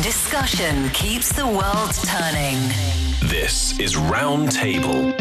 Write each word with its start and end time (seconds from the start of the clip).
Discussion 0.00 0.88
keeps 0.88 1.30
the 1.34 1.46
world 1.46 1.92
turning. 2.06 2.56
This 3.28 3.78
is 3.78 3.94
Roundtable. 3.94 5.12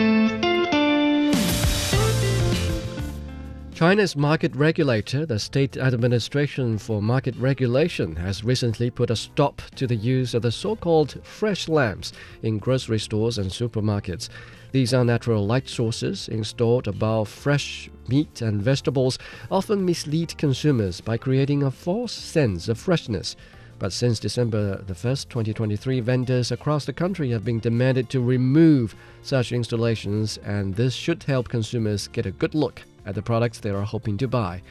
China's 3.74 4.16
market 4.16 4.56
regulator, 4.56 5.26
the 5.26 5.38
State 5.40 5.76
Administration 5.76 6.78
for 6.78 7.02
Market 7.02 7.36
Regulation, 7.36 8.16
has 8.16 8.46
recently 8.46 8.90
put 8.90 9.10
a 9.10 9.16
stop 9.16 9.62
to 9.76 9.86
the 9.88 9.96
use 9.96 10.34
of 10.34 10.42
the 10.42 10.54
so 10.54 10.78
called 10.78 11.20
fresh 11.22 11.68
lamps 11.68 12.14
in 12.42 12.58
grocery 12.58 13.00
stores 13.00 13.38
and 13.38 13.52
supermarkets. 13.52 14.30
These 14.72 14.94
are 14.94 15.04
natural 15.04 15.46
light 15.46 15.68
sources 15.68 16.30
installed 16.30 16.88
above 16.88 17.28
fresh 17.28 17.90
meat 18.08 18.42
and 18.42 18.62
vegetables, 18.62 19.20
often 19.52 19.86
mislead 19.86 20.38
consumers 20.38 21.02
by 21.02 21.18
creating 21.18 21.62
a 21.62 21.72
false 21.72 22.14
sense 22.14 22.70
of 22.70 22.80
freshness. 22.80 23.36
But 23.82 23.94
since 23.94 24.20
December 24.20 24.84
the 24.84 24.94
1st, 24.94 25.30
2023, 25.30 26.02
vendors 26.02 26.52
across 26.52 26.86
the 26.86 26.94
country 26.94 27.32
have 27.32 27.44
been 27.44 27.60
demanded 27.60 28.12
to 28.12 28.22
remove 28.22 28.96
such 29.24 29.52
installations, 29.52 30.38
and 30.46 30.76
this 30.76 30.94
should 30.94 31.24
help 31.24 31.50
consumers 31.50 32.08
get 32.08 32.28
a 32.28 32.32
good 32.32 32.54
look 32.54 32.84
at 33.08 33.16
the 33.16 33.24
products 33.24 33.60
they 33.60 33.72
are 33.72 33.82
hoping 33.82 34.20
to 34.20 34.28
buy. 34.28 34.62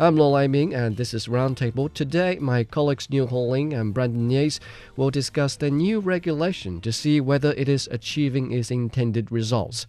I'm 0.00 0.16
Lo 0.16 0.30
Lai 0.30 0.48
Ming, 0.48 0.74
and 0.74 0.96
this 0.96 1.14
is 1.14 1.28
Roundtable. 1.28 1.94
Today, 1.94 2.36
my 2.40 2.64
colleagues 2.64 3.08
Niu 3.08 3.28
Honglin 3.28 3.72
and 3.80 3.94
Brandon 3.94 4.28
Yates 4.28 4.58
will 4.96 5.10
discuss 5.10 5.54
the 5.54 5.70
new 5.70 6.00
regulation 6.00 6.80
to 6.80 6.92
see 6.92 7.20
whether 7.20 7.52
it 7.52 7.68
is 7.68 7.88
achieving 7.92 8.50
its 8.50 8.72
intended 8.72 9.30
results. 9.30 9.86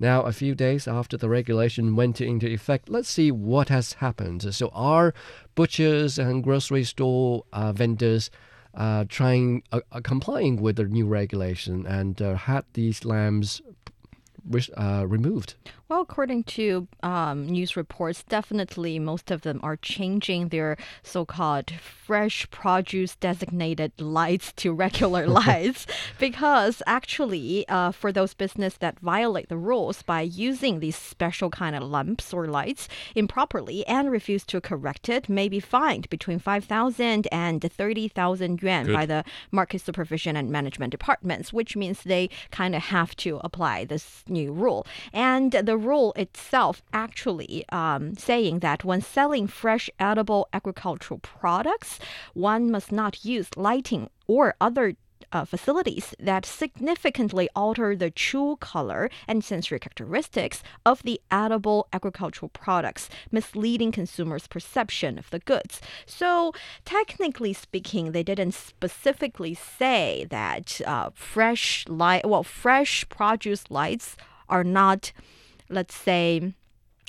Now, 0.00 0.22
a 0.22 0.32
few 0.32 0.54
days 0.54 0.88
after 0.88 1.18
the 1.18 1.28
regulation 1.28 1.94
went 1.94 2.22
into 2.22 2.48
effect, 2.48 2.88
let's 2.88 3.10
see 3.10 3.30
what 3.30 3.68
has 3.68 3.92
happened. 3.94 4.54
So, 4.54 4.70
are 4.72 5.12
butchers 5.54 6.18
and 6.18 6.42
grocery 6.42 6.84
store 6.84 7.44
uh, 7.52 7.72
vendors 7.72 8.30
uh, 8.74 9.04
trying 9.08 9.62
uh, 9.72 9.80
uh 9.92 10.00
complying 10.00 10.62
with 10.62 10.76
the 10.76 10.84
new 10.84 11.06
regulation 11.06 11.86
and 11.86 12.22
uh, 12.22 12.34
had 12.34 12.64
these 12.72 13.04
lamps 13.04 13.60
uh, 14.74 15.04
removed? 15.06 15.54
Well, 15.90 16.02
according 16.02 16.44
to 16.44 16.86
um, 17.02 17.46
news 17.48 17.76
reports, 17.76 18.22
definitely 18.22 19.00
most 19.00 19.32
of 19.32 19.42
them 19.42 19.58
are 19.64 19.74
changing 19.74 20.50
their 20.50 20.76
so 21.02 21.24
called 21.24 21.72
fresh 21.72 22.48
produce 22.52 23.16
designated 23.16 24.00
lights 24.00 24.52
to 24.52 24.72
regular 24.72 25.26
lights 25.46 25.88
because 26.20 26.80
actually, 26.86 27.68
uh, 27.68 27.90
for 27.90 28.12
those 28.12 28.34
business 28.34 28.76
that 28.76 29.00
violate 29.00 29.48
the 29.48 29.56
rules 29.56 30.02
by 30.02 30.20
using 30.20 30.78
these 30.78 30.94
special 30.94 31.50
kind 31.50 31.74
of 31.74 31.82
lamps 31.82 32.32
or 32.32 32.46
lights 32.46 32.88
improperly 33.16 33.84
and 33.88 34.12
refuse 34.12 34.44
to 34.44 34.60
correct 34.60 35.08
it, 35.08 35.28
may 35.28 35.48
be 35.48 35.58
fined 35.58 36.08
between 36.08 36.38
5,000 36.38 37.26
and 37.32 37.60
30,000 37.60 38.62
yuan 38.62 38.86
Good. 38.86 38.94
by 38.94 39.06
the 39.06 39.24
Market 39.50 39.80
Supervision 39.80 40.36
and 40.36 40.52
Management 40.52 40.92
Departments, 40.92 41.52
which 41.52 41.74
means 41.76 42.04
they 42.04 42.30
kind 42.52 42.76
of 42.76 42.82
have 42.82 43.16
to 43.16 43.40
apply 43.42 43.84
this 43.86 44.22
new 44.28 44.52
rule. 44.52 44.86
And 45.12 45.50
the 45.50 45.79
rule 45.80 46.12
itself 46.16 46.82
actually 46.92 47.64
um, 47.70 48.14
saying 48.16 48.60
that 48.60 48.84
when 48.84 49.00
selling 49.00 49.46
fresh 49.46 49.90
edible 49.98 50.48
agricultural 50.52 51.20
products, 51.20 51.98
one 52.34 52.70
must 52.70 52.92
not 52.92 53.24
use 53.24 53.48
lighting 53.56 54.08
or 54.26 54.54
other 54.60 54.94
uh, 55.32 55.44
facilities 55.44 56.14
that 56.18 56.44
significantly 56.44 57.48
alter 57.54 57.94
the 57.94 58.10
true 58.10 58.56
color 58.60 59.10
and 59.28 59.44
sensory 59.44 59.78
characteristics 59.78 60.62
of 60.84 61.02
the 61.02 61.20
edible 61.30 61.88
agricultural 61.92 62.48
products, 62.48 63.08
misleading 63.30 63.92
consumers' 63.92 64.46
perception 64.46 65.18
of 65.18 65.30
the 65.30 65.38
goods. 65.40 65.80
So, 66.06 66.52
technically 66.84 67.52
speaking, 67.52 68.12
they 68.12 68.22
didn't 68.22 68.54
specifically 68.54 69.54
say 69.54 70.26
that 70.30 70.80
uh, 70.86 71.10
fresh 71.14 71.84
light, 71.88 72.28
well, 72.28 72.42
fresh 72.42 73.08
produce 73.08 73.70
lights 73.70 74.16
are 74.48 74.64
not, 74.64 75.12
let's 75.70 75.94
say, 75.94 76.52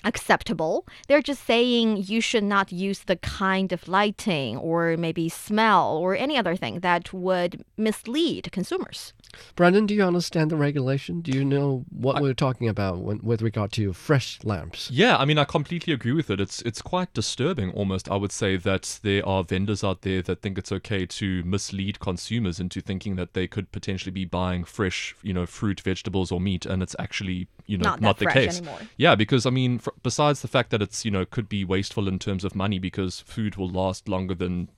acceptable. 0.03 0.85
They're 1.07 1.21
just 1.21 1.45
saying 1.45 2.05
you 2.07 2.21
should 2.21 2.43
not 2.43 2.71
use 2.71 2.99
the 2.99 3.17
kind 3.17 3.71
of 3.71 3.87
lighting 3.87 4.57
or 4.57 4.97
maybe 4.97 5.29
smell 5.29 5.97
or 5.97 6.15
any 6.15 6.37
other 6.37 6.55
thing 6.55 6.79
that 6.79 7.13
would 7.13 7.63
mislead 7.77 8.51
consumers. 8.51 9.13
Brandon, 9.55 9.85
do 9.85 9.93
you 9.93 10.03
understand 10.03 10.51
the 10.51 10.55
regulation? 10.55 11.21
Do 11.21 11.31
you 11.31 11.43
know 11.43 11.85
what 11.89 12.17
I, 12.17 12.21
we're 12.21 12.33
talking 12.33 12.67
about 12.67 12.99
when, 12.99 13.19
with 13.21 13.41
regard 13.41 13.71
to 13.73 13.93
fresh 13.93 14.39
lamps? 14.43 14.89
Yeah, 14.91 15.17
I 15.17 15.25
mean, 15.25 15.37
I 15.37 15.43
completely 15.43 15.93
agree 15.93 16.11
with 16.11 16.29
it. 16.29 16.39
It's 16.39 16.61
it's 16.61 16.81
quite 16.81 17.13
disturbing, 17.13 17.71
almost. 17.71 18.09
I 18.09 18.15
would 18.15 18.31
say 18.31 18.57
that 18.57 18.99
there 19.03 19.27
are 19.27 19.43
vendors 19.43 19.83
out 19.83 20.01
there 20.01 20.21
that 20.23 20.41
think 20.41 20.57
it's 20.57 20.71
okay 20.71 21.05
to 21.05 21.43
mislead 21.43 21.99
consumers 21.99 22.59
into 22.59 22.81
thinking 22.81 23.15
that 23.15 23.33
they 23.33 23.47
could 23.47 23.71
potentially 23.71 24.11
be 24.11 24.25
buying 24.25 24.63
fresh, 24.63 25.15
you 25.21 25.33
know, 25.33 25.45
fruit, 25.45 25.81
vegetables, 25.81 26.31
or 26.31 26.39
meat, 26.39 26.65
and 26.65 26.81
it's 26.81 26.95
actually, 26.99 27.47
you 27.67 27.77
know, 27.77 27.89
not, 27.89 28.01
not 28.01 28.17
the 28.17 28.25
case. 28.27 28.59
Anymore. 28.59 28.79
Yeah, 28.97 29.15
because 29.15 29.45
I 29.45 29.49
mean, 29.49 29.75
f- 29.75 29.93
besides 30.03 30.41
the 30.41 30.47
fact 30.47 30.71
that 30.71 30.81
it's, 30.81 31.05
you 31.05 31.11
know, 31.11 31.25
could 31.25 31.49
be 31.49 31.63
wasteful 31.63 32.07
in 32.07 32.19
terms 32.19 32.43
of 32.43 32.55
money 32.55 32.79
because 32.79 33.19
food 33.19 33.55
will 33.55 33.69
last 33.69 34.07
longer 34.07 34.35
than 34.35 34.69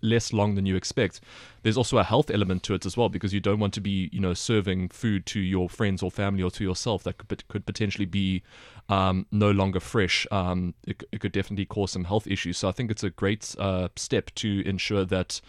less 0.00 0.32
long 0.32 0.54
than 0.54 0.66
you 0.66 0.76
expect. 0.76 1.20
There's 1.62 1.76
also 1.76 1.98
a 1.98 2.04
health 2.04 2.30
element 2.30 2.62
to 2.64 2.74
it 2.74 2.84
as 2.84 2.96
well 2.96 3.08
because 3.08 3.32
you 3.32 3.40
don't 3.40 3.60
want 3.60 3.74
to 3.74 3.80
be 3.80 4.01
you 4.12 4.20
know 4.20 4.34
serving 4.34 4.88
food 4.88 5.26
to 5.26 5.40
your 5.40 5.68
friends 5.68 6.02
or 6.02 6.10
family 6.10 6.42
or 6.42 6.50
to 6.50 6.64
yourself 6.64 7.02
that 7.04 7.18
could 7.18 7.46
could 7.48 7.66
potentially 7.66 8.06
be 8.06 8.42
um, 8.88 9.26
no 9.30 9.50
longer 9.50 9.80
fresh. 9.80 10.26
Um, 10.30 10.74
it, 10.86 11.02
it, 11.12 11.20
could 11.20 11.32
definitely 11.32 11.66
cause 11.66 11.92
some 11.92 12.04
health 12.04 12.26
issues. 12.26 12.58
So 12.58 12.68
I 12.68 12.72
think 12.72 12.90
it's 12.90 13.04
a 13.04 13.10
great 13.10 13.54
uh, 13.58 13.88
step 13.96 14.30
to 14.36 14.62
ensure 14.66 15.04
that 15.04 15.40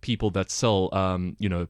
people 0.00 0.30
that 0.30 0.50
sell 0.50 0.88
um, 0.94 1.36
you 1.38 1.48
know 1.48 1.68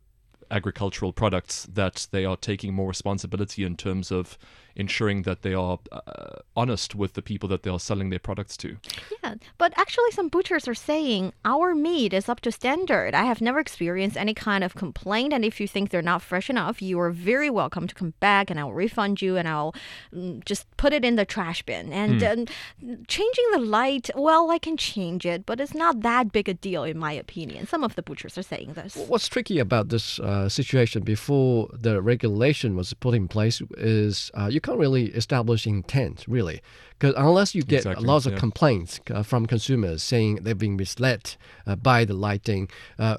agricultural 0.50 1.12
products 1.12 1.66
that 1.72 2.08
they 2.10 2.24
are 2.24 2.36
taking 2.36 2.74
more 2.74 2.88
responsibility 2.88 3.64
in 3.64 3.76
terms 3.76 4.10
of 4.10 4.36
ensuring 4.74 5.22
that 5.22 5.42
they 5.42 5.54
are 5.54 5.78
uh, 5.92 6.40
honest 6.56 6.94
with 6.94 7.14
the 7.14 7.22
people 7.22 7.48
that 7.48 7.62
they 7.62 7.70
are 7.70 7.80
selling 7.80 8.10
their 8.10 8.18
products 8.18 8.56
to. 8.58 8.76
Yeah, 9.22 9.34
but 9.58 9.72
actually, 9.76 10.10
some 10.12 10.28
butchers 10.28 10.66
are 10.68 10.74
saying 10.74 11.32
our 11.44 11.74
meat 11.74 12.12
is 12.12 12.28
up 12.28 12.40
to 12.40 12.52
standard. 12.52 13.14
I 13.14 13.24
have 13.24 13.40
never 13.40 13.58
experienced 13.58 14.16
any 14.16 14.34
kind 14.34 14.64
of 14.64 14.74
complaint, 14.74 15.32
and 15.32 15.44
if 15.44 15.60
you 15.60 15.68
think 15.68 15.90
they're 15.90 16.02
not 16.02 16.22
fresh 16.22 16.50
enough, 16.50 16.82
you 16.82 16.98
are 17.00 17.10
very 17.10 17.50
welcome 17.50 17.86
to 17.86 17.94
come 17.94 18.14
back, 18.20 18.50
and 18.50 18.58
I'll 18.58 18.72
refund 18.72 19.22
you, 19.22 19.36
and 19.36 19.48
I'll 19.48 19.74
mm, 20.14 20.44
just 20.44 20.64
put 20.76 20.92
it 20.92 21.04
in 21.04 21.16
the 21.16 21.24
trash 21.24 21.62
bin. 21.62 21.92
And 21.92 22.20
mm. 22.20 23.08
changing 23.08 23.44
the 23.52 23.58
light, 23.58 24.10
well, 24.14 24.50
I 24.50 24.58
can 24.58 24.76
change 24.76 25.26
it, 25.26 25.46
but 25.46 25.60
it's 25.60 25.74
not 25.74 26.00
that 26.02 26.32
big 26.32 26.48
a 26.48 26.54
deal, 26.54 26.84
in 26.84 26.98
my 26.98 27.12
opinion. 27.12 27.66
Some 27.66 27.84
of 27.84 27.94
the 27.96 28.02
butchers 28.02 28.36
are 28.38 28.42
saying 28.42 28.74
this. 28.74 28.96
What's 28.96 29.28
tricky 29.28 29.58
about 29.58 29.88
this 29.88 30.18
uh, 30.20 30.48
situation 30.48 31.02
before 31.02 31.68
the 31.72 32.00
regulation 32.02 32.76
was 32.76 32.92
put 32.94 33.14
in 33.14 33.28
place 33.28 33.62
is 33.78 34.30
uh, 34.34 34.48
you 34.50 34.59
you 34.60 34.62
can't 34.62 34.78
really 34.78 35.06
establish 35.06 35.66
intent, 35.66 36.26
really. 36.28 36.60
Because 36.98 37.14
unless 37.16 37.54
you 37.54 37.62
get 37.62 37.78
exactly, 37.78 38.06
lots 38.06 38.26
of 38.26 38.36
complaints 38.36 39.00
uh, 39.10 39.22
from 39.22 39.46
consumers 39.46 40.02
saying 40.02 40.40
they've 40.42 40.58
been 40.58 40.76
misled 40.76 41.34
uh, 41.66 41.76
by 41.76 42.04
the 42.04 42.12
lighting, 42.12 42.68
uh, 42.98 43.16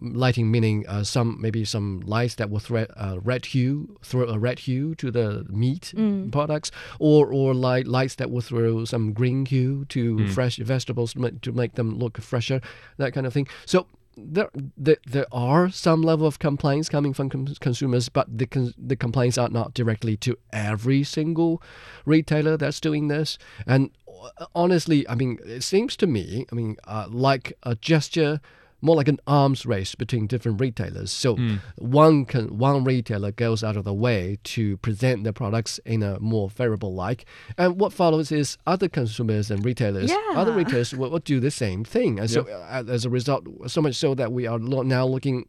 lighting 0.00 0.52
meaning 0.52 0.86
uh, 0.86 1.02
some 1.02 1.36
maybe 1.40 1.64
some 1.64 2.00
lights 2.06 2.36
that 2.36 2.48
will 2.48 2.60
throw 2.60 2.86
uh, 2.96 3.18
red 3.20 3.46
hue, 3.46 3.98
throw 4.04 4.28
a 4.28 4.38
red 4.38 4.60
hue 4.60 4.94
to 4.94 5.10
the 5.10 5.44
meat 5.48 5.92
mm. 5.96 6.30
products, 6.30 6.70
or 7.00 7.32
or 7.32 7.54
light 7.54 7.88
lights 7.88 8.14
that 8.14 8.30
will 8.30 8.40
throw 8.40 8.84
some 8.84 9.12
green 9.12 9.44
hue 9.46 9.84
to 9.86 10.18
mm. 10.18 10.30
fresh 10.30 10.58
vegetables 10.58 11.16
to 11.42 11.50
make 11.50 11.74
them 11.74 11.98
look 11.98 12.20
fresher, 12.20 12.60
that 12.98 13.12
kind 13.12 13.26
of 13.26 13.32
thing. 13.32 13.48
So 13.66 13.88
there, 14.16 14.50
there, 14.76 14.98
there 15.06 15.26
are 15.32 15.70
some 15.70 16.02
level 16.02 16.26
of 16.26 16.38
complaints 16.38 16.88
coming 16.88 17.14
from 17.14 17.28
com- 17.30 17.54
consumers, 17.60 18.08
but 18.08 18.26
the 18.38 18.46
con- 18.46 18.74
the 18.76 18.96
complaints 18.96 19.38
are 19.38 19.48
not 19.48 19.74
directly 19.74 20.16
to 20.18 20.36
every 20.52 21.02
single 21.04 21.62
retailer 22.04 22.56
that's 22.56 22.80
doing 22.80 23.08
this. 23.08 23.38
And 23.66 23.90
uh, 24.38 24.46
honestly, 24.54 25.08
I 25.08 25.14
mean, 25.14 25.38
it 25.44 25.62
seems 25.62 25.96
to 25.96 26.06
me, 26.06 26.46
I 26.52 26.54
mean, 26.54 26.76
uh, 26.84 27.06
like 27.10 27.54
a 27.62 27.74
gesture 27.74 28.40
more 28.82 28.96
like 28.96 29.08
an 29.08 29.20
arms 29.26 29.64
race 29.64 29.94
between 29.94 30.26
different 30.26 30.60
retailers. 30.60 31.10
So 31.10 31.36
mm. 31.36 31.60
one 31.76 32.24
can, 32.26 32.58
one 32.58 32.84
retailer 32.84 33.32
goes 33.32 33.64
out 33.64 33.76
of 33.76 33.84
the 33.84 33.94
way 33.94 34.38
to 34.44 34.76
present 34.78 35.24
their 35.24 35.32
products 35.32 35.78
in 35.86 36.02
a 36.02 36.18
more 36.20 36.50
favorable 36.50 36.92
light, 36.92 37.24
and 37.56 37.80
what 37.80 37.92
follows 37.92 38.30
is 38.32 38.58
other 38.66 38.88
consumers 38.88 39.50
and 39.50 39.64
retailers, 39.64 40.10
yeah. 40.10 40.32
other 40.34 40.52
retailers 40.52 40.92
will, 40.92 41.10
will, 41.10 41.22
do 41.22 41.38
the 41.38 41.52
same 41.52 41.84
thing. 41.84 42.18
And 42.18 42.28
yep. 42.28 42.46
so 42.46 42.52
uh, 42.52 42.82
as 42.88 43.04
a 43.04 43.10
result, 43.10 43.46
so 43.68 43.80
much 43.80 43.94
so 43.94 44.14
that 44.16 44.32
we 44.32 44.46
are 44.46 44.58
now 44.58 45.06
looking 45.06 45.46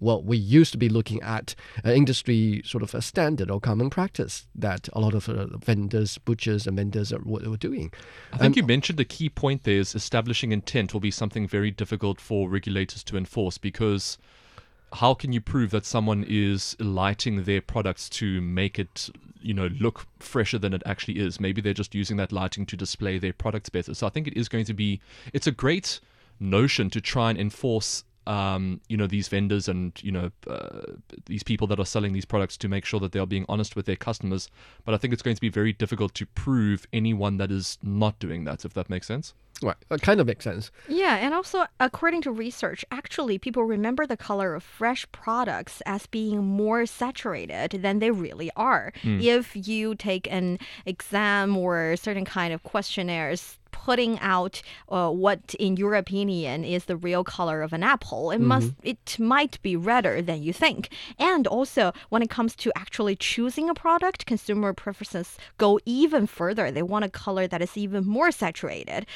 well, 0.00 0.22
we 0.22 0.36
used 0.36 0.72
to 0.72 0.78
be 0.78 0.88
looking 0.88 1.22
at 1.22 1.54
uh, 1.84 1.90
industry 1.90 2.62
sort 2.64 2.82
of 2.82 2.94
a 2.94 3.02
standard 3.02 3.50
or 3.50 3.60
common 3.60 3.90
practice 3.90 4.46
that 4.54 4.88
a 4.92 5.00
lot 5.00 5.14
of 5.14 5.28
uh, 5.28 5.46
vendors, 5.58 6.18
butchers, 6.18 6.66
and 6.66 6.76
vendors 6.76 7.12
are, 7.12 7.20
were, 7.22 7.48
were 7.48 7.56
doing. 7.56 7.92
I 8.32 8.38
think 8.38 8.56
um, 8.56 8.62
you 8.62 8.66
mentioned 8.66 8.98
the 8.98 9.04
key 9.04 9.28
point 9.28 9.64
there 9.64 9.78
is 9.78 9.94
establishing 9.94 10.52
intent 10.52 10.92
will 10.92 11.00
be 11.00 11.10
something 11.10 11.46
very 11.46 11.70
difficult 11.70 12.20
for 12.20 12.48
regulators 12.48 13.04
to 13.04 13.16
enforce 13.16 13.58
because 13.58 14.18
how 14.94 15.14
can 15.14 15.32
you 15.32 15.40
prove 15.40 15.70
that 15.70 15.84
someone 15.84 16.24
is 16.26 16.76
lighting 16.80 17.44
their 17.44 17.60
products 17.60 18.08
to 18.08 18.40
make 18.40 18.78
it 18.78 19.10
you 19.40 19.54
know 19.54 19.68
look 19.78 20.06
fresher 20.18 20.58
than 20.58 20.74
it 20.74 20.82
actually 20.84 21.18
is 21.18 21.38
maybe 21.38 21.60
they're 21.60 21.72
just 21.72 21.94
using 21.94 22.16
that 22.16 22.32
lighting 22.32 22.66
to 22.66 22.76
display 22.76 23.18
their 23.18 23.32
products 23.32 23.68
better 23.68 23.94
so 23.94 24.06
i 24.06 24.10
think 24.10 24.26
it 24.26 24.36
is 24.36 24.48
going 24.48 24.64
to 24.64 24.74
be 24.74 25.00
it's 25.32 25.46
a 25.46 25.52
great 25.52 26.00
notion 26.40 26.90
to 26.90 27.00
try 27.00 27.30
and 27.30 27.38
enforce 27.38 28.04
um, 28.30 28.80
you 28.88 28.96
know 28.96 29.08
these 29.08 29.26
vendors 29.26 29.66
and 29.66 29.92
you 30.02 30.12
know 30.12 30.30
uh, 30.46 30.92
these 31.26 31.42
people 31.42 31.66
that 31.66 31.80
are 31.80 31.84
selling 31.84 32.12
these 32.12 32.24
products 32.24 32.56
to 32.58 32.68
make 32.68 32.84
sure 32.84 33.00
that 33.00 33.10
they 33.10 33.18
are 33.18 33.26
being 33.26 33.44
honest 33.48 33.74
with 33.74 33.86
their 33.86 33.96
customers. 33.96 34.48
But 34.84 34.94
I 34.94 34.98
think 34.98 35.12
it's 35.12 35.22
going 35.22 35.34
to 35.34 35.40
be 35.40 35.48
very 35.48 35.72
difficult 35.72 36.14
to 36.14 36.26
prove 36.26 36.86
anyone 36.92 37.38
that 37.38 37.50
is 37.50 37.76
not 37.82 38.20
doing 38.20 38.44
that. 38.44 38.64
If 38.64 38.74
that 38.74 38.88
makes 38.88 39.08
sense. 39.08 39.34
Right, 39.62 39.76
that 39.88 40.00
kind 40.00 40.20
of 40.20 40.26
makes 40.26 40.44
sense. 40.44 40.70
Yeah, 40.88 41.16
and 41.16 41.34
also 41.34 41.66
according 41.80 42.22
to 42.22 42.30
research, 42.30 42.82
actually 42.90 43.36
people 43.36 43.64
remember 43.64 44.06
the 44.06 44.16
color 44.16 44.54
of 44.54 44.62
fresh 44.62 45.10
products 45.12 45.82
as 45.84 46.06
being 46.06 46.42
more 46.42 46.86
saturated 46.86 47.82
than 47.82 47.98
they 47.98 48.10
really 48.10 48.50
are. 48.56 48.92
If 49.04 49.68
you 49.68 49.94
take 49.96 50.26
an 50.32 50.58
exam 50.86 51.58
or 51.58 51.96
certain 51.96 52.24
kind 52.24 52.54
of 52.54 52.62
questionnaires 52.62 53.58
putting 53.70 54.18
out 54.20 54.62
uh, 54.88 55.10
what 55.10 55.54
in 55.58 55.76
your 55.76 55.94
opinion 55.94 56.64
is 56.64 56.84
the 56.84 56.96
real 56.96 57.24
color 57.24 57.62
of 57.62 57.72
an 57.72 57.82
apple. 57.82 58.30
It 58.30 58.40
must 58.40 58.72
it 58.82 59.18
might 59.18 59.60
be 59.62 59.76
redder 59.76 60.22
than 60.22 60.42
you 60.42 60.52
think. 60.52 60.90
And 61.18 61.46
also 61.46 61.92
when 62.08 62.22
it 62.22 62.30
comes 62.30 62.54
to 62.56 62.72
actually 62.76 63.16
choosing 63.16 63.68
a 63.68 63.74
product 63.74 64.26
consumer 64.26 64.72
preferences 64.72 65.38
go 65.58 65.78
even 65.84 66.26
further. 66.26 66.70
They 66.70 66.82
want 66.82 67.04
a 67.04 67.10
color 67.10 67.46
that 67.46 67.62
is 67.62 67.76
even 67.76 68.06
more 68.06 68.30
saturated 68.30 69.06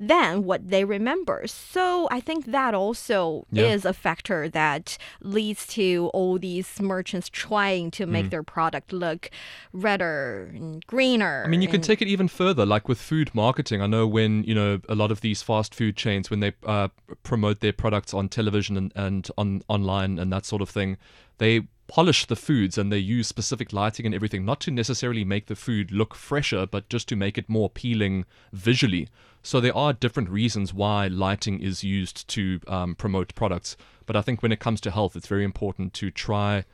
than 0.00 0.44
what 0.44 0.70
they 0.70 0.82
remember 0.84 1.46
so 1.46 2.08
i 2.10 2.18
think 2.18 2.46
that 2.46 2.72
also 2.74 3.44
Yeah. 3.52 3.66
is 3.74 3.84
a 3.84 3.92
factor 3.92 4.48
that 4.48 4.96
leads 5.20 5.66
to 5.66 6.10
all 6.14 6.38
these 6.38 6.80
merchants 6.80 7.28
trying 7.28 7.90
to 7.92 8.06
Mm. 8.06 8.10
make 8.10 8.30
their 8.30 8.42
product 8.42 8.92
look 8.92 9.30
redder 9.72 10.50
and 10.54 10.86
greener 10.86 11.42
I 11.44 11.48
mean, 11.48 11.62
you 11.62 11.68
can 11.68 11.80
take 11.80 12.02
it 12.02 12.08
even 12.08 12.28
further, 12.28 12.64
like 12.66 12.88
with 12.88 13.00
food 13.00 13.30
marketing. 13.34 13.80
I 13.82 13.86
know 13.86 14.06
when 14.06 14.44
you 14.44 14.54
know 14.54 14.80
a 14.88 14.94
lot 14.94 15.10
of 15.10 15.20
these 15.20 15.42
fast 15.42 15.74
food 15.74 15.96
chains, 15.96 16.30
when 16.30 16.40
they 16.40 16.52
uh, 16.66 16.88
promote 17.22 17.60
their 17.60 17.72
products 17.72 18.12
on 18.14 18.28
television 18.28 18.76
and, 18.76 18.92
and 18.94 19.28
on 19.38 19.62
online 19.68 20.18
and 20.18 20.32
that 20.32 20.44
sort 20.44 20.62
of 20.62 20.68
thing, 20.68 20.96
they 21.40 21.62
polish 21.88 22.26
the 22.26 22.36
foods 22.36 22.76
and 22.76 22.92
they 22.92 22.98
use 22.98 23.26
specific 23.26 23.72
lighting 23.72 24.04
and 24.04 24.14
everything, 24.14 24.44
not 24.44 24.60
to 24.60 24.70
necessarily 24.70 25.24
make 25.24 25.46
the 25.46 25.56
food 25.56 25.90
look 25.90 26.14
fresher, 26.14 26.66
but 26.66 26.88
just 26.90 27.08
to 27.08 27.16
make 27.16 27.38
it 27.38 27.48
more 27.48 27.66
appealing 27.66 28.26
visually. 28.52 29.08
So 29.42 29.58
there 29.58 29.76
are 29.76 29.94
different 29.94 30.28
reasons 30.28 30.74
why 30.74 31.06
lighting 31.08 31.58
is 31.60 31.82
used 31.82 32.28
to 32.28 32.60
um, 32.68 32.94
promote 32.94 33.34
products. 33.34 33.76
But 34.04 34.16
I 34.16 34.20
think 34.20 34.42
when 34.42 34.52
it 34.52 34.60
comes 34.60 34.82
to 34.82 34.90
health, 34.90 35.16
it's 35.16 35.26
very 35.26 35.42
important 35.42 35.94
to 35.94 36.10
try 36.10 36.64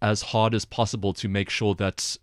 as 0.00 0.22
hard 0.22 0.54
as 0.54 0.64
possible 0.64 1.12
to 1.12 1.28
make 1.28 1.50
sure 1.50 1.74
that 1.74 2.16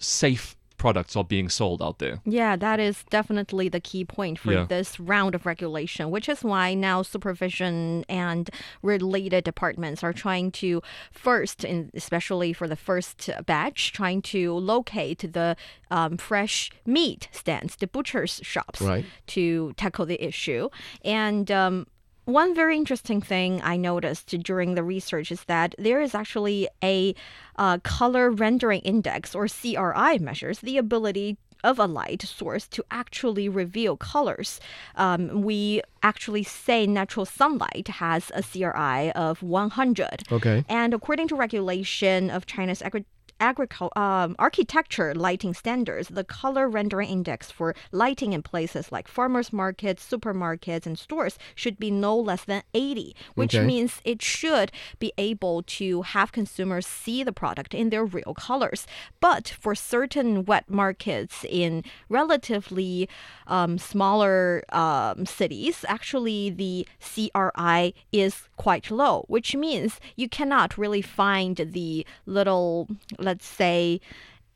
safe 0.00 0.56
products 0.82 1.14
are 1.14 1.22
being 1.24 1.48
sold 1.48 1.80
out 1.80 1.98
there. 2.00 2.16
Yeah, 2.24 2.56
that 2.56 2.78
is 2.80 3.04
definitely 3.18 3.68
the 3.68 3.78
key 3.90 4.04
point 4.04 4.36
for 4.44 4.52
Yeah. 4.52 4.66
this 4.68 4.98
round 4.98 5.32
of 5.36 5.46
regulation, 5.46 6.10
which 6.10 6.28
is 6.28 6.42
why 6.42 6.74
now 6.74 7.02
supervision 7.02 8.04
and 8.08 8.50
related 8.82 9.44
departments 9.44 10.02
are 10.02 10.12
trying 10.12 10.50
to 10.62 10.82
first, 11.12 11.62
in, 11.64 11.90
especially 11.94 12.52
for 12.52 12.66
the 12.66 12.80
first 12.88 13.30
batch, 13.46 13.92
trying 13.92 14.22
to 14.22 14.54
locate 14.74 15.20
the 15.32 15.54
um, 15.90 16.16
fresh 16.16 16.70
meat 16.84 17.28
stands, 17.30 17.76
the 17.76 17.86
butcher's 17.86 18.40
shops, 18.42 18.80
Right. 18.80 19.04
to 19.28 19.72
tackle 19.76 20.06
the 20.06 20.20
issue. 20.30 20.68
And 21.04 21.48
um, 21.50 21.86
one 22.24 22.54
very 22.54 22.76
interesting 22.76 23.20
thing 23.20 23.60
I 23.62 23.76
noticed 23.76 24.28
during 24.42 24.74
the 24.74 24.84
research 24.84 25.32
is 25.32 25.44
that 25.44 25.74
there 25.78 26.00
is 26.00 26.14
actually 26.14 26.68
a 26.82 27.14
uh, 27.56 27.78
color 27.82 28.30
rendering 28.30 28.80
index 28.80 29.34
or 29.34 29.48
CRI 29.48 30.18
measures 30.18 30.60
the 30.60 30.78
ability 30.78 31.36
of 31.64 31.78
a 31.78 31.86
light 31.86 32.22
source 32.22 32.66
to 32.68 32.84
actually 32.90 33.48
reveal 33.48 33.96
colors. 33.96 34.60
Um, 34.96 35.42
we 35.42 35.80
actually 36.02 36.42
say 36.42 36.86
natural 36.86 37.26
sunlight 37.26 37.88
has 37.88 38.32
a 38.34 38.42
CRI 38.42 39.12
of 39.12 39.42
100. 39.42 40.24
Okay. 40.32 40.64
And 40.68 40.94
according 40.94 41.28
to 41.28 41.36
regulation 41.36 42.30
of 42.30 42.46
China's 42.46 42.82
agri- 42.82 43.04
agricul- 43.42 43.94
um, 43.96 44.36
architecture 44.38 45.14
lighting 45.14 45.52
standards, 45.54 46.08
the 46.08 46.24
color 46.24 46.68
rendering 46.68 47.08
index 47.10 47.50
for 47.50 47.74
lighting 47.90 48.32
in 48.32 48.42
places 48.42 48.92
like 48.92 49.08
farmers 49.08 49.52
markets, 49.52 50.06
supermarkets, 50.08 50.86
and 50.86 50.96
stores 50.98 51.38
should 51.54 51.76
be 51.78 51.90
no 51.90 52.16
less 52.16 52.44
than 52.44 52.62
80, 52.72 53.16
which 53.34 53.54
Okay. 53.54 53.66
means 53.66 54.00
it 54.04 54.22
should 54.22 54.70
be 54.98 55.12
able 55.18 55.62
to 55.78 56.02
have 56.14 56.30
consumers 56.32 56.86
see 56.86 57.24
the 57.24 57.32
product 57.32 57.74
in 57.74 57.90
their 57.90 58.04
real 58.04 58.34
colors. 58.34 58.86
But 59.20 59.44
for 59.60 59.74
certain 59.74 60.44
wet 60.44 60.70
markets 60.70 61.44
in 61.48 61.82
relatively 62.08 63.08
um, 63.46 63.76
smaller 63.78 64.62
um, 64.70 65.26
cities, 65.26 65.84
actually 65.88 66.50
the 66.50 66.86
CRI 67.00 67.94
is 68.12 68.48
quite 68.56 68.90
low, 68.90 69.24
which 69.28 69.56
means 69.56 69.98
you 70.16 70.28
cannot 70.28 70.78
really 70.78 71.02
find 71.02 71.56
the 71.56 72.06
little, 72.26 72.88
let's 73.32 73.46
say, 73.46 73.98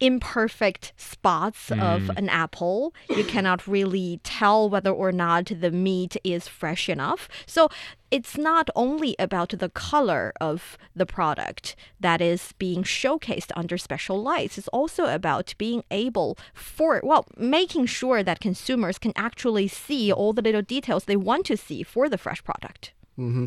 imperfect 0.00 0.93
spots 0.99 1.70
of 1.70 2.02
mm. 2.02 2.19
an 2.19 2.28
apple. 2.28 2.94
You 3.08 3.25
cannot 3.25 3.67
really 3.67 4.20
tell 4.23 4.69
whether 4.69 4.90
or 4.90 5.11
not 5.11 5.46
the 5.46 5.70
meat 5.70 6.19
is 6.23 6.46
fresh 6.46 6.90
enough. 6.90 7.26
So 7.46 7.70
it's 8.11 8.37
not 8.37 8.69
only 8.76 9.17
about 9.19 9.55
the 9.58 9.70
color 9.70 10.34
of 10.38 10.76
the 10.94 11.06
product 11.06 11.76
that 11.99 12.20
is 12.20 12.52
being 12.58 12.82
showcased 12.82 13.50
under 13.56 13.78
special 13.78 14.23
lights. 14.23 14.58
It's 14.58 14.69
also 14.69 15.06
about 15.06 15.55
being 15.56 15.82
able 15.90 16.37
for, 16.52 17.00
well, 17.02 17.25
making 17.38 17.87
sure 17.87 18.22
that 18.22 18.40
consumers 18.40 18.99
can 18.99 19.14
actually 19.17 19.69
see 19.69 20.12
all 20.12 20.34
the 20.34 20.43
little 20.43 20.62
details 20.62 21.05
they 21.05 21.17
want 21.17 21.46
to 21.46 21.56
see 21.56 21.82
for 21.82 22.11
the 22.11 22.19
fresh 22.19 22.44
product. 22.44 22.93
Mm-hmm. 23.19 23.46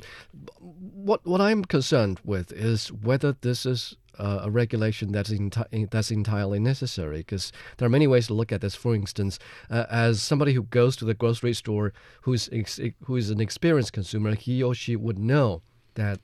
What 0.59 1.21
what 1.25 1.41
I'm 1.41 1.63
concerned 1.63 2.19
with 2.25 2.51
is 2.51 2.91
whether 2.91 3.33
this 3.33 3.67
is 3.67 3.95
uh, 4.19 4.41
a 4.43 4.51
regulation 4.51 5.11
that's 5.11 5.31
enti- 5.31 5.89
that's 5.89 6.11
entirely 6.11 6.59
necessary. 6.59 7.19
Because 7.19 7.51
there 7.77 7.85
are 7.85 7.89
many 7.89 8.07
ways 8.07 8.27
to 8.27 8.33
look 8.33 8.51
at 8.51 8.61
this. 8.61 8.75
For 8.75 8.93
instance, 8.93 9.39
uh, 9.69 9.85
as 9.89 10.21
somebody 10.21 10.53
who 10.53 10.63
goes 10.63 10.95
to 10.97 11.05
the 11.05 11.13
grocery 11.13 11.53
store, 11.53 11.93
who's 12.21 12.49
ex- 12.51 12.79
who 13.05 13.15
is 13.15 13.29
an 13.29 13.39
experienced 13.39 13.93
consumer, 13.93 14.35
he 14.35 14.61
or 14.61 14.75
she 14.75 14.95
would 14.95 15.17
know 15.17 15.61
that 15.95 16.19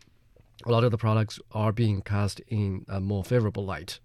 a 0.65 0.71
lot 0.71 0.83
of 0.83 0.91
the 0.91 0.97
products 0.97 1.39
are 1.51 1.71
being 1.71 2.01
cast 2.01 2.39
in 2.47 2.85
a 2.87 2.99
more 2.99 3.23
favorable 3.23 3.65
light. 3.65 3.99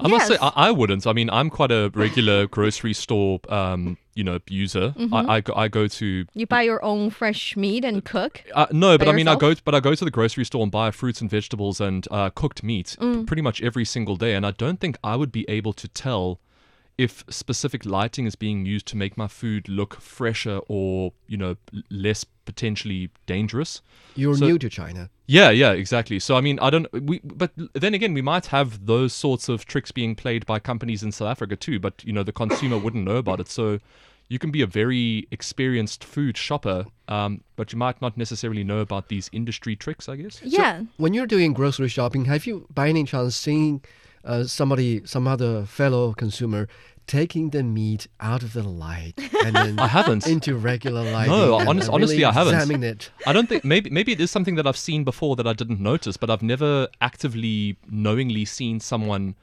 I 0.00 0.08
must 0.08 0.26
say, 0.28 0.36
I, 0.40 0.52
I 0.54 0.70
wouldn't. 0.70 1.06
I 1.06 1.12
mean, 1.12 1.30
I'm 1.30 1.50
quite 1.50 1.70
a 1.70 1.90
regular 1.94 2.46
grocery 2.56 2.92
store, 2.92 3.40
um, 3.48 3.96
you 4.14 4.24
know, 4.24 4.38
user. 4.48 4.94
I, 5.12 5.36
I, 5.36 5.40
go, 5.40 5.52
I 5.54 5.68
go 5.68 5.86
to 5.86 6.26
You 6.34 6.46
buy 6.46 6.62
your 6.62 6.84
own 6.84 7.10
fresh 7.10 7.56
meat 7.56 7.84
and 7.84 8.04
cook. 8.04 8.42
Uh, 8.54 8.66
no, 8.72 8.98
but 8.98 9.08
I 9.08 9.12
mean, 9.12 9.28
I 9.28 9.32
yourself? 9.32 9.56
go, 9.56 9.60
but 9.64 9.74
I 9.74 9.80
go 9.80 9.94
to 9.94 10.04
the 10.04 10.10
grocery 10.10 10.44
store 10.44 10.62
and 10.62 10.72
buy 10.72 10.90
fruits 10.90 11.20
and 11.20 11.30
vegetables 11.30 11.80
and 11.80 12.06
uh, 12.10 12.30
cooked 12.30 12.62
meat 12.62 12.96
Mm. 13.00 13.26
pretty 13.26 13.42
much 13.42 13.62
every 13.62 13.84
single 13.84 14.16
day, 14.16 14.34
and 14.34 14.44
I 14.46 14.50
don't 14.52 14.80
think 14.80 14.96
I 15.04 15.14
would 15.16 15.30
be 15.32 15.44
able 15.48 15.72
to 15.74 15.88
tell 15.88 16.40
if 16.98 17.24
specific 17.30 17.86
lighting 17.86 18.26
is 18.26 18.34
being 18.34 18.66
used 18.66 18.86
to 18.88 18.96
make 18.96 19.16
my 19.16 19.28
food 19.28 19.68
look 19.68 20.00
fresher 20.00 20.60
or 20.68 21.12
you 21.28 21.36
know 21.36 21.56
less 21.90 22.24
potentially 22.44 23.10
dangerous. 23.26 23.80
You're 24.16 24.34
So- 24.36 24.46
new 24.46 24.58
to 24.58 24.68
China. 24.68 25.08
Yeah, 25.26 25.50
yeah, 25.50 25.72
exactly. 25.72 26.18
So 26.18 26.36
I 26.36 26.40
mean, 26.40 26.58
I 26.60 26.70
don't. 26.70 26.86
We, 26.92 27.20
but 27.22 27.52
then 27.74 27.94
again, 27.94 28.14
we 28.14 28.22
might 28.22 28.46
have 28.46 28.86
those 28.86 29.12
sorts 29.12 29.48
of 29.48 29.64
tricks 29.66 29.92
being 29.92 30.14
played 30.16 30.44
by 30.46 30.58
companies 30.58 31.02
in 31.02 31.12
South 31.12 31.28
Africa 31.28 31.54
too. 31.56 31.78
But 31.78 32.02
you 32.04 32.12
know, 32.12 32.22
the 32.22 32.32
consumer 32.32 32.78
wouldn't 32.78 33.04
know 33.04 33.16
about 33.16 33.38
it. 33.38 33.48
So 33.48 33.78
you 34.30 34.38
can 34.38 34.50
be 34.50 34.62
a 34.62 34.66
very 34.66 35.26
experienced 35.30 36.02
food 36.04 36.36
shopper, 36.36 36.86
um, 37.08 37.42
but 37.56 37.72
you 37.72 37.78
might 37.78 38.00
not 38.02 38.16
necessarily 38.16 38.64
know 38.64 38.80
about 38.80 39.08
these 39.08 39.28
industry 39.32 39.76
tricks. 39.76 40.08
I 40.08 40.16
guess. 40.16 40.40
Yeah. 40.42 40.82
When 40.96 41.12
you're 41.14 41.26
doing 41.26 41.52
grocery 41.52 41.88
shopping, 41.88 42.24
have 42.24 42.46
you 42.46 42.66
by 42.74 42.88
any 42.88 43.04
chance 43.04 43.36
seen 43.36 43.82
uh, 44.24 44.44
somebody, 44.44 45.02
some 45.04 45.26
other 45.26 45.64
fellow 45.64 46.12
consumer, 46.12 46.68
taking 47.06 47.50
the 47.50 47.62
meat 47.62 48.06
out 48.20 48.42
of 48.42 48.52
the 48.52 48.62
light 48.62 49.14
and 49.44 49.56
then 49.56 49.78
I 49.86 49.86
haven't. 49.86 50.26
into 50.26 50.54
regular 50.56 51.02
light? 51.10 51.28
No, 51.28 51.54
honest- 51.54 51.88
honestly, 51.88 52.24
I 52.24 52.32
haven't. 52.32 52.54
Examine 52.54 52.84
it. 52.84 53.10
I 53.26 53.32
don't 53.32 53.48
think 53.48 53.64
maybe 53.64 53.88
maybe 53.90 54.12
it 54.12 54.20
is 54.20 54.30
something 54.30 54.56
that 54.56 54.66
I've 54.66 54.76
seen 54.76 55.04
before 55.04 55.34
that 55.36 55.46
I 55.46 55.52
didn't 55.54 55.80
notice, 55.80 56.16
but 56.16 56.28
I've 56.30 56.42
never 56.42 56.88
actively 57.00 57.76
knowingly 57.90 58.44
seen 58.44 58.78
someone 58.80 59.34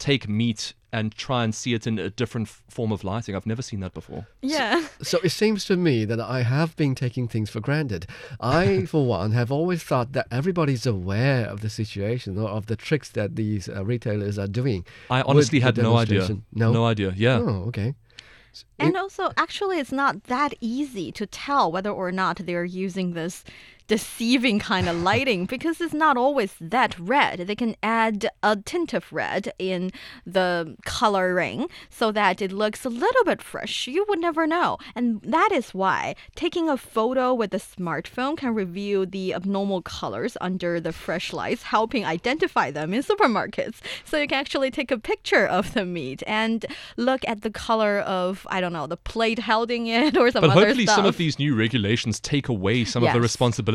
take 0.00 0.28
meat 0.28 0.74
and 0.92 1.14
try 1.14 1.44
and 1.44 1.54
see 1.54 1.72
it 1.72 1.86
in 1.86 1.98
a 1.98 2.10
different 2.10 2.48
f- 2.48 2.62
form 2.68 2.90
of 2.90 3.04
lighting. 3.04 3.36
I've 3.36 3.46
never 3.46 3.62
seen 3.62 3.80
that 3.80 3.94
before. 3.94 4.26
Yeah. 4.42 4.86
So 5.02 5.20
it 5.22 5.30
seems 5.30 5.64
to 5.66 5.76
me 5.76 6.04
that 6.04 6.18
I 6.18 6.42
have 6.42 6.74
been 6.76 6.96
taking 6.96 7.28
things 7.28 7.48
for 7.48 7.60
granted. 7.60 8.06
I, 8.40 8.86
for 8.86 9.06
one, 9.06 9.30
have 9.32 9.52
always 9.52 9.84
thought 9.84 10.12
that 10.12 10.26
everybody's 10.30 10.86
aware 10.86 11.46
of 11.46 11.60
the 11.60 11.70
situation 11.70 12.38
or 12.38 12.48
of 12.48 12.66
the 12.66 12.76
tricks 12.76 13.10
that 13.10 13.36
these 13.36 13.68
uh, 13.68 13.84
retailers 13.84 14.38
are 14.38 14.48
doing. 14.48 14.84
I 15.08 15.22
honestly 15.22 15.60
had 15.60 15.76
no 15.76 15.96
idea. 15.96 16.26
No. 16.52 16.72
no 16.72 16.86
idea. 16.86 17.12
Yeah. 17.16 17.38
Oh, 17.38 17.64
okay. 17.68 17.94
And 18.80 18.96
also, 18.96 19.30
actually, 19.36 19.78
it's 19.78 19.92
not 19.92 20.24
that 20.24 20.54
easy 20.60 21.12
to 21.12 21.24
tell 21.24 21.70
whether 21.70 21.90
or 21.90 22.10
not 22.10 22.38
they're 22.38 22.64
using 22.64 23.12
this 23.12 23.44
deceiving 23.90 24.60
kind 24.60 24.88
of 24.88 24.94
lighting 25.02 25.46
because 25.46 25.80
it's 25.80 25.92
not 25.92 26.16
always 26.16 26.54
that 26.60 26.96
red. 26.96 27.40
They 27.48 27.56
can 27.56 27.74
add 27.82 28.28
a 28.40 28.54
tint 28.54 28.94
of 28.94 29.12
red 29.12 29.52
in 29.58 29.90
the 30.24 30.76
coloring 30.84 31.66
so 31.90 32.12
that 32.12 32.40
it 32.40 32.52
looks 32.52 32.84
a 32.84 32.88
little 32.88 33.24
bit 33.24 33.42
fresh. 33.42 33.88
You 33.88 34.06
would 34.08 34.20
never 34.20 34.46
know. 34.46 34.78
And 34.94 35.20
that 35.22 35.50
is 35.50 35.74
why 35.74 36.14
taking 36.36 36.68
a 36.68 36.76
photo 36.76 37.34
with 37.34 37.52
a 37.52 37.58
smartphone 37.58 38.36
can 38.36 38.54
reveal 38.54 39.06
the 39.06 39.34
abnormal 39.34 39.82
colors 39.82 40.36
under 40.40 40.78
the 40.80 40.92
fresh 40.92 41.32
lights, 41.32 41.64
helping 41.64 42.04
identify 42.04 42.70
them 42.70 42.94
in 42.94 43.02
supermarkets. 43.02 43.78
So 44.04 44.18
you 44.18 44.28
can 44.28 44.38
actually 44.38 44.70
take 44.70 44.92
a 44.92 44.98
picture 44.98 45.44
of 45.46 45.74
the 45.74 45.84
meat 45.84 46.22
and 46.28 46.64
look 46.96 47.22
at 47.26 47.42
the 47.42 47.50
color 47.50 47.98
of, 48.00 48.46
I 48.50 48.60
don't 48.60 48.72
know, 48.72 48.86
the 48.86 48.96
plate 48.96 49.40
holding 49.40 49.88
it 49.88 50.16
or 50.20 50.30
some 50.30 50.42
But 50.42 50.50
other 50.50 50.60
hopefully, 50.66 50.86
stuff. 50.86 50.94
some 50.96 51.06
of 51.06 51.16
these 51.16 51.40
new 51.40 51.56
regulations 51.56 52.20
take 52.20 52.48
away 52.48 52.84
some 52.84 53.02
of 53.02 53.08
the 53.14 53.18
Yes. 53.18 53.24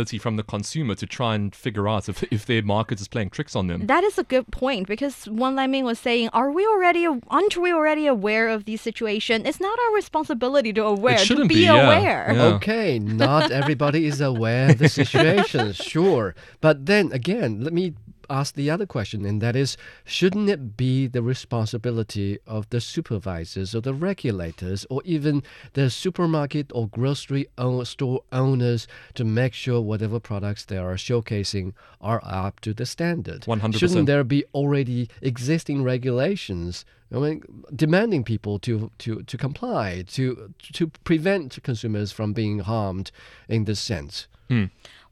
Responsibility 0.05 0.17
from 0.21 0.35
the 0.38 0.43
consumer 0.43 0.95
to 0.95 1.05
try 1.05 1.35
and 1.35 1.55
figure 1.55 1.88
out 1.88 2.09
if, 2.09 2.24
if 2.31 2.45
their 2.45 2.63
market 2.63 3.00
is 3.01 3.07
playing 3.07 3.29
tricks 3.29 3.55
on 3.55 3.67
them. 3.67 3.88
That 3.88 4.03
is 4.03 4.17
a 4.17 4.24
good 4.24 4.51
point 4.51 4.88
because 4.88 5.27
Wan 5.27 5.55
Lai 5.55 5.67
Ming 5.67 5.85
was 5.85 6.00
saying, 6.00 6.29
"Are 6.33 6.51
we 6.51 6.65
already? 6.65 7.07
Aren't 7.07 7.57
we 7.57 7.71
already 7.74 8.07
aware 8.07 8.50
of 8.50 8.65
the 8.65 8.77
situation? 8.77 9.45
It's 9.45 9.59
not 9.59 9.77
our 9.79 9.95
responsibility 9.95 10.74
to 10.74 10.83
aware 10.83 11.17
to 11.17 11.25
shouldn't 11.25 11.50
be, 11.50 11.55
be, 11.55 11.62
yeah. 11.62 11.85
aware." 11.85 12.33
Yeah. 12.33 12.55
Okay, 12.55 13.00
not 13.00 13.51
everybody 13.51 14.05
is 14.05 14.21
aware 14.21 14.71
of 14.71 14.77
the 14.77 14.89
situation, 14.89 15.74
sure. 15.91 16.35
But 16.62 16.85
then 16.85 17.12
again, 17.12 17.62
let 17.62 17.74
me 17.74 17.93
ask 18.29 18.55
the 18.55 18.70
other 18.70 18.86
question, 18.86 19.25
and 19.25 19.41
that 19.41 19.55
is 19.55 19.77
shouldn't 20.03 20.50
it 20.50 20.77
be 20.77 21.08
the 21.08 21.22
responsibility 21.22 22.39
of 22.48 22.70
the 22.70 22.82
supervisors 22.82 23.75
or 23.75 23.82
the 23.82 23.94
regulators 23.94 24.86
or 24.89 25.01
even 25.05 25.44
the 25.74 25.89
supermarket 25.89 26.72
or 26.74 26.88
grocery 26.88 27.48
store 27.84 28.22
owners 28.32 28.88
to 29.13 29.24
make 29.24 29.53
sure 29.53 29.82
whatever 29.82 30.20
products 30.20 30.65
they 30.65 30.77
are 30.77 30.96
showcasing 30.96 31.74
are 32.01 32.22
up 32.24 32.60
to 32.62 32.74
the 32.74 32.86
standard? 32.86 33.41
100%. 33.41 33.77
Shouldn't 33.77 34.08
there 34.08 34.24
be 34.24 34.44
already 34.53 35.10
existing 35.22 35.84
regulations? 35.84 36.86
I 37.13 37.20
mean, 37.20 37.44
demanding 37.74 38.24
people 38.24 38.60
to, 38.60 38.91
to, 39.00 39.22
to 39.24 39.38
comply, 39.38 40.03
to 40.13 40.53
to 40.74 40.88
prevent 41.03 41.62
consumers 41.63 42.12
from 42.12 42.34
being 42.34 42.60
harmed 42.60 43.12
in 43.48 43.65
this 43.65 43.79
sense. 43.79 44.27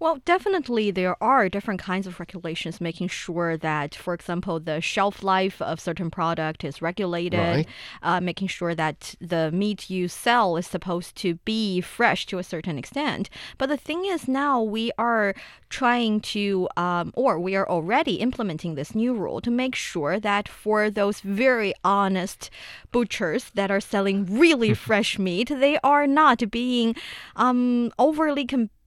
Well, 0.04 0.20
definitely 0.26 0.92
there 0.92 1.16
are 1.24 1.48
different 1.48 1.80
kinds 1.80 2.08
of 2.08 2.20
regulations 2.20 2.82
making 2.82 3.08
sure 3.08 3.56
that, 3.56 3.96
for 3.96 4.14
example, 4.14 4.60
the 4.60 4.82
shelf 4.82 5.24
life 5.24 5.62
of 5.62 5.80
certain 5.80 6.12
product 6.12 6.66
is 6.66 6.82
regulated, 6.82 7.40
Right. 7.40 7.68
uh, 8.02 8.20
making 8.20 8.50
sure 8.50 8.76
that 8.76 9.16
the 9.22 9.50
meat 9.54 9.90
you 9.90 10.10
sell 10.10 10.58
is 10.58 10.68
supposed 10.68 11.16
to 11.24 11.36
be 11.46 11.80
fresh 11.80 12.26
to 12.26 12.38
a 12.38 12.44
certain 12.44 12.78
extent. 12.78 13.30
But 13.58 13.70
the 13.70 13.78
thing 13.78 14.04
is, 14.04 14.28
now 14.28 14.62
we 14.62 14.92
are 14.98 15.36
trying 15.70 16.20
to, 16.36 16.68
um, 16.76 17.14
or 17.16 17.40
we 17.40 17.56
are 17.56 17.70
already 17.70 18.16
implementing 18.16 18.76
this 18.76 18.94
new 18.94 19.14
rule 19.14 19.40
to 19.40 19.50
make 19.50 19.74
sure 19.74 20.20
that 20.20 20.50
for 20.50 20.90
those 20.90 21.22
very 21.22 21.74
honest 21.86 22.50
butchers 22.92 23.52
that 23.56 23.72
are 23.72 23.80
selling 23.80 24.26
really 24.26 24.74
fresh 24.88 25.18
meat, 25.18 25.48
they 25.48 25.80
are 25.82 26.06
not 26.06 26.52
being 26.52 26.94
um, 27.38 27.90
overly 27.98 28.46
competitive 28.46 28.83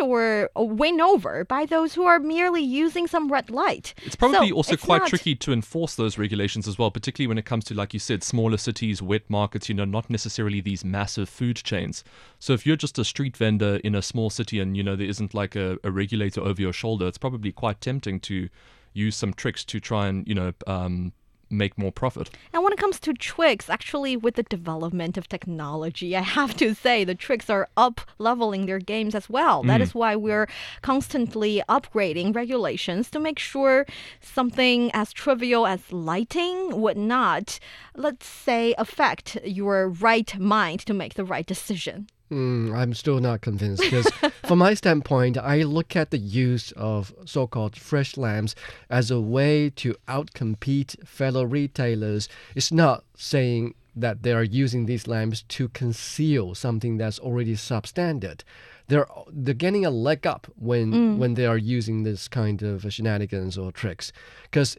or 0.00 0.48
win 0.56 1.00
over 1.00 1.44
by 1.44 1.66
those 1.66 1.94
who 1.94 2.04
are 2.04 2.18
merely 2.18 2.62
using 2.62 3.06
some 3.06 3.30
red 3.30 3.50
light. 3.50 3.94
It's 4.04 4.16
probably 4.16 4.48
So 4.48 4.54
also 4.54 4.72
it's 4.74 4.84
quite 4.84 5.02
not- 5.02 5.08
tricky 5.08 5.34
to 5.36 5.52
enforce 5.52 5.94
those 5.94 6.18
regulations 6.18 6.68
as 6.68 6.78
well, 6.78 6.90
particularly 6.90 7.28
when 7.28 7.38
it 7.38 7.44
comes 7.44 7.64
to, 7.66 7.74
like 7.74 7.94
you 7.94 8.00
said, 8.00 8.22
smaller 8.22 8.56
cities, 8.56 9.00
wet 9.02 9.22
markets, 9.28 9.68
you 9.68 9.74
know, 9.74 9.84
not 9.84 10.10
necessarily 10.10 10.60
these 10.60 10.84
massive 10.84 11.28
food 11.28 11.56
chains. 11.56 12.04
So 12.38 12.52
if 12.52 12.66
you're 12.66 12.76
just 12.76 12.98
a 12.98 13.04
street 13.04 13.36
vendor 13.36 13.76
in 13.84 13.94
a 13.94 14.02
small 14.02 14.30
city 14.30 14.60
and, 14.60 14.76
you 14.76 14.82
know, 14.82 14.96
there 14.96 15.08
isn't 15.08 15.34
like 15.34 15.56
a, 15.56 15.78
a 15.82 15.90
regulator 15.90 16.40
over 16.40 16.60
your 16.60 16.72
shoulder, 16.72 17.06
it's 17.06 17.18
probably 17.18 17.52
quite 17.52 17.80
tempting 17.80 18.20
to 18.20 18.48
use 18.92 19.16
some 19.16 19.32
tricks 19.34 19.64
to 19.64 19.80
try 19.80 20.06
and, 20.06 20.26
you 20.28 20.34
know, 20.34 20.52
um, 20.66 21.12
make 21.56 21.78
more 21.78 21.92
profit. 21.92 22.30
And 22.52 22.62
when 22.62 22.72
it 22.72 22.78
comes 22.78 23.00
to 23.00 23.12
tricks, 23.14 23.70
actually, 23.70 24.16
with 24.16 24.34
the 24.34 24.42
development 24.42 25.16
of 25.16 25.28
technology, 25.28 26.16
I 26.16 26.20
have 26.20 26.56
to 26.56 26.74
say 26.74 27.04
the 27.04 27.14
tricks 27.14 27.48
are 27.48 27.68
up 27.76 28.00
leveling 28.18 28.66
their 28.66 28.78
games 28.78 29.14
as 29.14 29.30
well. 29.30 29.62
That 29.62 29.80
mm. 29.80 29.84
is 29.84 29.94
why 29.94 30.16
we're 30.16 30.48
constantly 30.82 31.62
upgrading 31.68 32.34
regulations 32.34 33.10
to 33.10 33.18
make 33.18 33.38
sure 33.38 33.86
something 34.20 34.90
as 34.92 35.12
trivial 35.12 35.66
as 35.66 35.92
lighting 35.92 36.80
would 36.80 36.96
not, 36.96 37.58
let's 37.94 38.26
say, 38.26 38.74
affect 38.78 39.36
your 39.44 39.88
right 39.88 40.38
mind 40.38 40.80
to 40.86 40.94
make 40.94 41.14
the 41.14 41.24
right 41.24 41.46
decision. 41.46 42.08
Mm, 42.30 42.74
I'm 42.74 42.94
still 42.94 43.20
not 43.20 43.42
convinced 43.42 43.82
because, 43.82 44.08
from 44.44 44.58
my 44.58 44.74
standpoint, 44.74 45.36
I 45.36 45.62
look 45.62 45.94
at 45.94 46.10
the 46.10 46.18
use 46.18 46.72
of 46.72 47.14
so 47.26 47.46
called 47.46 47.76
fresh 47.76 48.16
lamps 48.16 48.54
as 48.88 49.10
a 49.10 49.20
way 49.20 49.70
to 49.76 49.94
outcompete 50.08 51.06
fellow 51.06 51.44
retailers. 51.44 52.28
It's 52.54 52.72
not 52.72 53.04
saying 53.16 53.74
that 53.94 54.22
they 54.22 54.32
are 54.32 54.42
using 54.42 54.86
these 54.86 55.06
lamps 55.06 55.42
to 55.42 55.68
conceal 55.68 56.54
something 56.54 56.96
that's 56.96 57.18
already 57.18 57.54
substandard. 57.54 58.40
They're, 58.88 59.06
they're 59.30 59.54
getting 59.54 59.86
a 59.86 59.90
leg 59.90 60.26
up 60.26 60.46
when, 60.56 61.18
when 61.18 61.34
they 61.34 61.46
are 61.46 61.56
using 61.56 62.02
this 62.02 62.28
kind 62.28 62.62
of 62.62 62.92
shenanigans 62.92 63.56
or 63.56 63.72
tricks 63.72 64.12
because 64.42 64.76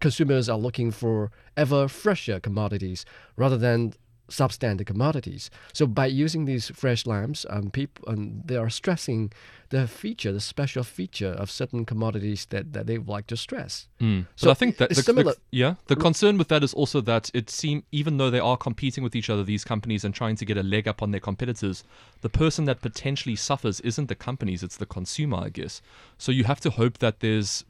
consumers 0.00 0.48
are 0.50 0.58
looking 0.58 0.90
for 0.90 1.30
ever 1.56 1.88
fresher 1.88 2.40
commodities 2.40 3.06
rather 3.36 3.56
than 3.56 3.94
substandard 4.28 4.86
commodities. 4.86 5.50
So 5.72 5.86
by 5.86 6.06
using 6.06 6.44
these 6.44 6.70
fresh 6.70 7.06
lamps, 7.06 7.44
um, 7.50 7.70
people 7.70 8.04
um, 8.08 8.42
they 8.44 8.56
are 8.56 8.70
stressing 8.70 9.32
the 9.70 9.86
feature, 9.86 10.32
the 10.32 10.40
special 10.40 10.84
feature 10.84 11.30
of 11.30 11.50
certain 11.50 11.84
commodities 11.84 12.46
that, 12.46 12.72
that 12.74 12.86
they 12.86 12.98
would 12.98 13.08
like 13.08 13.26
to 13.28 13.36
stress. 13.36 13.88
Mm. 14.00 14.26
So 14.36 14.46
but 14.46 14.50
I 14.50 14.54
think 14.54 14.76
that 14.78 14.90
the, 14.90 15.02
the- 15.02 15.36
yeah, 15.50 15.74
the 15.86 15.96
concern 15.96 16.38
with 16.38 16.48
that 16.48 16.62
is 16.62 16.74
also 16.74 17.00
that 17.02 17.30
it 17.34 17.50
seem 17.50 17.84
even 17.90 18.18
though 18.18 18.30
they 18.30 18.40
are 18.40 18.56
competing 18.56 19.02
with 19.02 19.16
each 19.16 19.30
other, 19.30 19.42
these 19.42 19.64
companies 19.64 20.04
and 20.04 20.14
trying 20.14 20.36
to 20.36 20.44
get 20.44 20.56
a 20.56 20.62
leg 20.62 20.86
up 20.86 21.02
on 21.02 21.10
their 21.10 21.20
competitors, 21.20 21.84
the 22.20 22.28
person 22.28 22.64
that 22.66 22.80
potentially 22.80 23.36
suffers 23.36 23.80
isn't 23.80 24.08
the 24.08 24.14
companies, 24.14 24.62
it's 24.62 24.76
the 24.76 24.86
consumer, 24.86 25.38
I 25.38 25.48
guess. 25.48 25.80
So 26.18 26.32
you 26.32 26.44
have 26.44 26.60
to 26.60 26.70
hope 26.70 26.98
that 26.98 27.20
there's 27.20 27.64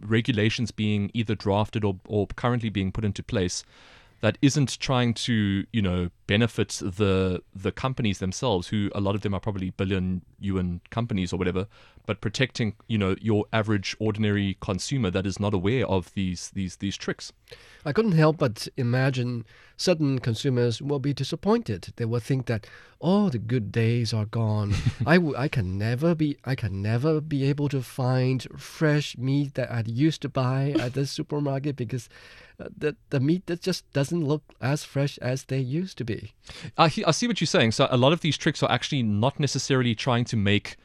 regulations 0.00 0.70
being 0.70 1.10
either 1.14 1.34
drafted 1.34 1.84
or, 1.84 1.96
or 2.06 2.26
currently 2.26 2.70
being 2.70 2.92
put 2.92 3.04
into 3.04 3.22
place 3.22 3.64
that 4.20 4.38
isn't 4.42 4.78
trying 4.78 5.14
to 5.14 5.64
you 5.72 5.82
know 5.82 6.10
benefit 6.30 6.80
the 7.00 7.42
the 7.66 7.72
companies 7.72 8.20
themselves 8.20 8.68
who 8.68 8.88
a 8.94 9.00
lot 9.00 9.16
of 9.16 9.22
them 9.22 9.34
are 9.34 9.40
probably 9.40 9.70
billion 9.70 10.22
yuan 10.38 10.80
companies 10.88 11.32
or 11.32 11.36
whatever 11.36 11.66
but 12.06 12.20
protecting 12.20 12.72
you 12.86 12.96
know 12.96 13.16
your 13.20 13.46
average 13.52 13.96
ordinary 13.98 14.56
consumer 14.60 15.10
that 15.10 15.26
is 15.26 15.40
not 15.40 15.52
aware 15.52 15.84
of 15.86 16.14
these 16.14 16.50
these 16.50 16.76
these 16.76 16.96
tricks 16.96 17.32
I 17.84 17.92
couldn't 17.92 18.12
help 18.12 18.36
but 18.38 18.68
imagine 18.76 19.46
certain 19.76 20.18
consumers 20.18 20.82
will 20.82 20.98
be 20.98 21.14
disappointed. 21.14 21.94
They 21.96 22.04
will 22.04 22.20
think 22.20 22.44
that 22.46 22.66
all 22.98 23.30
the 23.30 23.38
good 23.38 23.72
days 23.72 24.12
are 24.12 24.26
gone. 24.26 24.74
I, 25.06 25.14
w- 25.16 25.34
I 25.36 25.48
can 25.48 25.78
never 25.78 26.14
be 26.14 26.36
I 26.44 26.54
can 26.54 26.82
never 26.82 27.20
be 27.22 27.44
able 27.44 27.70
to 27.70 27.80
find 27.80 28.46
fresh 28.58 29.16
meat 29.16 29.54
that 29.54 29.72
I 29.72 29.82
used 29.86 30.20
to 30.22 30.28
buy 30.28 30.74
at 30.78 30.92
the 30.92 31.06
supermarket 31.06 31.76
because 31.76 32.10
uh, 32.60 32.68
the 32.76 32.96
the 33.08 33.20
meat 33.20 33.46
that 33.46 33.62
just 33.62 33.90
doesn't 33.94 34.28
look 34.28 34.42
as 34.60 34.84
fresh 34.84 35.16
as 35.18 35.44
they 35.44 35.60
used 35.60 35.96
to 35.98 36.04
be. 36.04 36.19
I, 36.76 36.92
I 37.06 37.10
see 37.10 37.26
what 37.26 37.40
you're 37.40 37.46
saying. 37.46 37.72
So 37.72 37.88
a 37.90 37.96
lot 37.96 38.12
of 38.12 38.20
these 38.20 38.36
tricks 38.36 38.62
are 38.62 38.70
actually 38.70 39.02
not 39.02 39.38
necessarily 39.40 39.94
trying 39.94 40.24
to 40.26 40.36
make, 40.36 40.76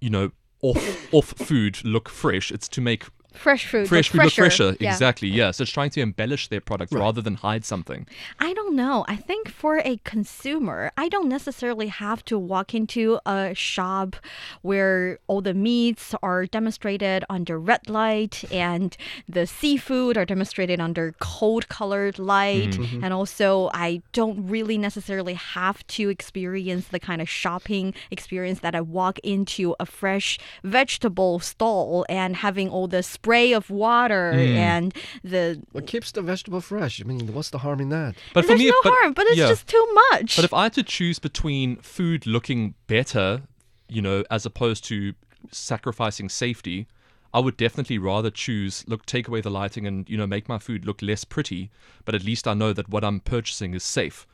you 0.00 0.10
know, 0.10 0.32
off 0.62 1.08
off 1.14 1.26
food 1.36 1.84
look 1.84 2.08
fresh. 2.08 2.50
It's 2.50 2.68
to 2.68 2.80
make 2.80 3.04
Fresh 3.32 3.66
food, 3.66 3.88
fresh 3.88 4.12
look 4.14 4.24
food 4.24 4.32
fresher. 4.32 4.42
fresher. 4.42 4.76
Yeah. 4.80 4.90
Exactly. 4.90 5.28
Yeah. 5.28 5.50
So 5.50 5.62
it's 5.62 5.70
trying 5.70 5.90
to 5.90 6.00
embellish 6.00 6.48
their 6.48 6.60
product 6.60 6.92
rather 6.92 7.20
than 7.20 7.34
hide 7.34 7.64
something. 7.64 8.06
I 8.40 8.52
don't 8.54 8.74
know. 8.74 9.04
I 9.06 9.16
think 9.16 9.48
for 9.50 9.78
a 9.84 9.98
consumer, 10.04 10.90
I 10.96 11.08
don't 11.08 11.28
necessarily 11.28 11.88
have 11.88 12.24
to 12.24 12.38
walk 12.38 12.74
into 12.74 13.20
a 13.26 13.54
shop 13.54 14.16
where 14.62 15.18
all 15.26 15.40
the 15.40 15.54
meats 15.54 16.14
are 16.22 16.46
demonstrated 16.46 17.24
under 17.28 17.60
red 17.60 17.88
light 17.88 18.44
and 18.50 18.96
the 19.28 19.46
seafood 19.46 20.16
are 20.16 20.24
demonstrated 20.24 20.80
under 20.80 21.14
cold 21.20 21.68
colored 21.68 22.18
light. 22.18 22.70
Mm-hmm. 22.70 23.04
And 23.04 23.12
also, 23.12 23.70
I 23.74 24.02
don't 24.12 24.48
really 24.48 24.78
necessarily 24.78 25.34
have 25.34 25.86
to 25.88 26.08
experience 26.08 26.88
the 26.88 26.98
kind 26.98 27.20
of 27.20 27.28
shopping 27.28 27.94
experience 28.10 28.60
that 28.60 28.74
I 28.74 28.80
walk 28.80 29.18
into 29.20 29.76
a 29.78 29.86
fresh 29.86 30.38
vegetable 30.64 31.38
stall 31.40 32.06
and 32.08 32.36
having 32.36 32.68
all 32.68 32.88
the 32.88 33.02
spray 33.18 33.52
of 33.52 33.68
water 33.70 34.32
hmm. 34.32 34.38
and 34.38 34.94
the 35.24 35.60
What 35.72 35.86
keeps 35.86 36.12
the 36.12 36.22
vegetable 36.22 36.60
fresh? 36.60 37.00
I 37.00 37.04
mean, 37.04 37.32
what's 37.34 37.50
the 37.50 37.58
harm 37.58 37.80
in 37.80 37.88
that? 37.90 38.14
But 38.34 38.44
for 38.44 38.48
there's 38.48 38.60
me, 38.60 38.70
no 38.70 38.80
but, 38.84 38.92
harm, 38.92 39.12
but 39.12 39.26
it's 39.26 39.36
yeah. 39.38 39.48
just 39.48 39.66
too 39.66 39.86
much. 40.10 40.36
But 40.36 40.44
if 40.44 40.54
I 40.54 40.64
had 40.64 40.72
to 40.74 40.82
choose 40.82 41.18
between 41.18 41.76
food 41.76 42.26
looking 42.26 42.74
better, 42.86 43.42
you 43.88 44.02
know, 44.02 44.24
as 44.30 44.46
opposed 44.46 44.84
to 44.84 45.14
sacrificing 45.50 46.28
safety, 46.28 46.86
I 47.34 47.40
would 47.40 47.56
definitely 47.56 47.98
rather 47.98 48.30
choose 48.30 48.84
look 48.86 49.04
take 49.04 49.28
away 49.28 49.40
the 49.40 49.50
lighting 49.50 49.86
and 49.86 50.08
you 50.08 50.16
know 50.16 50.26
make 50.26 50.48
my 50.48 50.58
food 50.58 50.86
look 50.86 51.02
less 51.02 51.24
pretty, 51.24 51.70
but 52.04 52.14
at 52.14 52.24
least 52.24 52.46
I 52.46 52.54
know 52.54 52.72
that 52.72 52.88
what 52.88 53.04
I'm 53.04 53.20
purchasing 53.20 53.74
is 53.74 53.82
safe. 53.82 54.26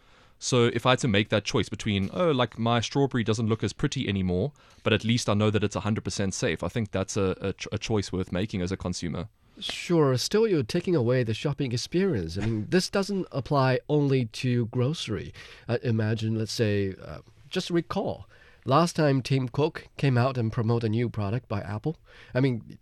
So 0.45 0.71
if 0.75 0.85
I 0.85 0.91
had 0.91 0.99
to 0.99 1.09
make 1.09 1.31
that 1.31 1.45
choice 1.45 1.71
between, 1.71 2.11
oh, 2.13 2.31
like 2.31 2.59
my 2.59 2.81
strawberry 2.81 3.25
doesn't 3.25 3.49
look 3.49 3.65
as 3.65 3.73
pretty 3.73 4.07
anymore, 4.07 4.53
but 4.83 4.93
at 4.93 5.03
least 5.03 5.31
I 5.31 5.33
know 5.33 5.49
that 5.49 5.65
it's 5.65 5.75
100% 5.75 6.35
safe, 6.35 6.63
I 6.63 6.69
think 6.69 6.91
that's 6.91 7.17
a, 7.17 7.35
a, 7.41 7.53
ch- 7.55 7.69
a 7.73 7.79
choice 7.79 8.13
worth 8.13 8.31
making 8.31 8.61
as 8.61 8.71
a 8.71 8.77
consumer. 8.77 9.29
Sure, 9.59 10.15
still 10.19 10.47
you're 10.47 10.63
taking 10.63 10.95
away 10.95 11.23
the 11.23 11.33
shopping 11.33 11.73
experience. 11.73 12.37
I 12.37 12.43
mean, 12.43 12.67
this 12.69 12.91
doesn't 12.91 13.27
apply 13.33 13.81
only 13.89 14.27
to 14.27 14.67
grocery. 14.67 15.33
Uh, 15.67 15.79
imagine, 15.83 16.37
let's 16.39 16.53
say, 16.53 16.95
uh, 17.03 17.21
just 17.49 17.71
recall, 17.71 18.27
last 18.67 18.97
time 18.97 19.23
Tim 19.23 19.49
Cook 19.49 19.89
came 19.97 20.19
out 20.19 20.37
and 20.37 20.53
promoted 20.53 20.89
a 20.89 20.91
new 20.91 21.09
product 21.09 21.49
by 21.49 21.61
Apple. 21.63 21.97
I 22.35 22.41
mean, 22.41 22.77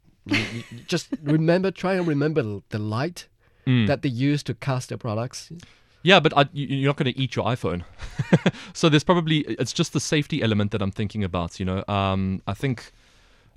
just 0.89 1.11
remember, 1.23 1.71
try 1.71 1.95
and 1.95 2.09
remember 2.09 2.43
the- 2.43 2.63
the 2.71 2.79
light 2.81 3.29
that 3.87 4.03
they 4.03 4.09
use 4.09 4.43
to 4.43 4.55
cast 4.55 4.89
their 4.89 4.99
products. 4.99 5.53
Yeah, 6.03 6.21
but 6.21 6.37
I, 6.37 6.49
you- 6.53 6.67
you're 6.67 6.89
not 6.89 6.97
going 6.97 7.13
to 7.13 7.19
eat 7.21 7.37
your 7.37 7.45
iPhone. 7.47 7.85
so 8.73 8.89
there's 8.89 9.05
probably 9.05 9.39
it's 9.41 9.73
just 9.73 9.93
the 9.93 10.01
safety 10.01 10.43
element 10.43 10.71
that 10.73 10.83
I'm 10.83 10.91
thinking 10.91 11.23
about. 11.25 11.59
You 11.61 11.67
know, 11.67 11.85
um, 11.89 12.43
I 12.47 12.55
think. 12.55 12.93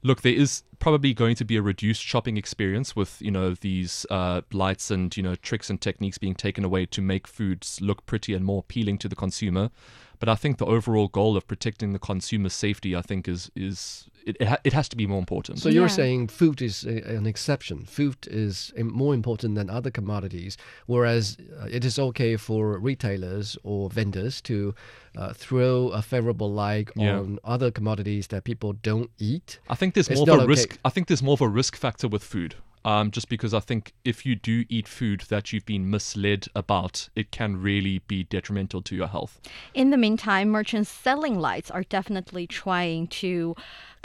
Look, 0.03 0.21
there 0.21 0.33
is 0.35 0.61
probably 0.77 1.15
going 1.15 1.35
to 1.37 1.43
be 1.43 1.57
a 1.57 1.63
reduced 1.63 2.03
shopping 2.03 2.37
experience 2.37 2.95
with 2.95 3.19
you 3.23 3.31
know 3.31 3.55
these 3.55 4.05
uh, 4.11 4.41
lights 4.53 4.91
and 4.91 5.15
you 5.17 5.23
know 5.23 5.33
tricks 5.33 5.67
and 5.71 5.81
techniques 5.81 6.19
being 6.19 6.35
taken 6.35 6.63
away 6.63 6.85
to 6.87 7.01
make 7.01 7.25
foods 7.25 7.79
look 7.81 8.05
pretty 8.05 8.35
and 8.35 8.45
more 8.45 8.59
appealing 8.59 8.99
to 8.99 9.09
the 9.09 9.15
consumer. 9.15 9.71
But 10.19 10.29
I 10.29 10.35
think 10.35 10.57
the 10.57 10.65
overall 10.65 11.07
goal 11.07 11.35
of 11.37 11.47
protecting 11.47 11.93
the 11.93 11.99
consumer 11.99 12.49
safety, 12.49 12.95
I 12.95 13.01
think, 13.01 13.27
is 13.27 13.51
is 13.55 14.09
it 14.25 14.37
it, 14.39 14.47
ha- 14.47 14.57
it 14.63 14.73
has 14.73 14.89
to 14.89 14.95
be 14.95 15.05
more 15.07 15.19
important. 15.19 15.59
So 15.59 15.69
you're 15.69 15.83
Yeah. 15.83 15.87
saying 16.01 16.27
food 16.29 16.61
is 16.61 16.83
a, 16.85 17.15
an 17.17 17.25
exception. 17.27 17.85
Food 17.85 18.15
is 18.27 18.73
im- 18.75 18.91
more 18.91 19.13
important 19.13 19.55
than 19.55 19.69
other 19.69 19.91
commodities, 19.91 20.57
whereas 20.87 21.37
uh, 21.61 21.67
it 21.69 21.85
is 21.85 21.99
okay 21.99 22.35
for 22.37 22.79
retailers 22.79 23.57
or 23.63 23.89
vendors 23.89 24.41
to 24.41 24.73
uh, 25.15 25.33
throw 25.33 25.89
a 25.89 26.01
favorable 26.01 26.51
light 26.51 26.89
Yeah. 26.95 27.19
on 27.19 27.39
other 27.43 27.69
commodities 27.71 28.27
that 28.27 28.43
people 28.43 28.73
don't 28.73 29.11
eat. 29.19 29.59
I 29.69 29.75
think 29.75 29.93
there's 29.93 30.09
It's 30.09 30.19
more 30.19 30.29
of 30.31 30.39
a 30.39 30.41
okay. 30.43 30.47
risk. 30.49 30.79
I 30.83 30.89
think 30.89 31.07
there's 31.07 31.23
more 31.23 31.33
of 31.33 31.41
a 31.41 31.47
risk 31.49 31.75
factor 31.75 32.07
with 32.07 32.23
food. 32.23 32.55
Um, 32.85 33.09
just 33.09 33.29
because 33.29 33.55
I 33.55 33.61
think 33.61 33.93
if 34.05 34.27
you 34.27 34.35
do 34.35 34.63
eat 34.69 34.87
food 34.87 35.21
that 35.29 35.51
you've 35.51 35.65
been 35.65 35.89
misled 35.89 36.45
about, 36.55 37.09
it 37.15 37.31
can 37.31 37.57
really 37.57 37.99
be 38.07 38.25
detrimental 38.25 38.83
to 38.83 38.95
your 38.95 39.07
health. 39.07 39.39
In 39.73 39.89
the 39.89 39.97
meantime, 39.97 40.49
merchants 40.49 40.91
selling 40.91 41.39
lights 41.39 41.71
are 41.71 41.81
definitely 41.81 42.45
trying 42.45 43.07
to 43.07 43.55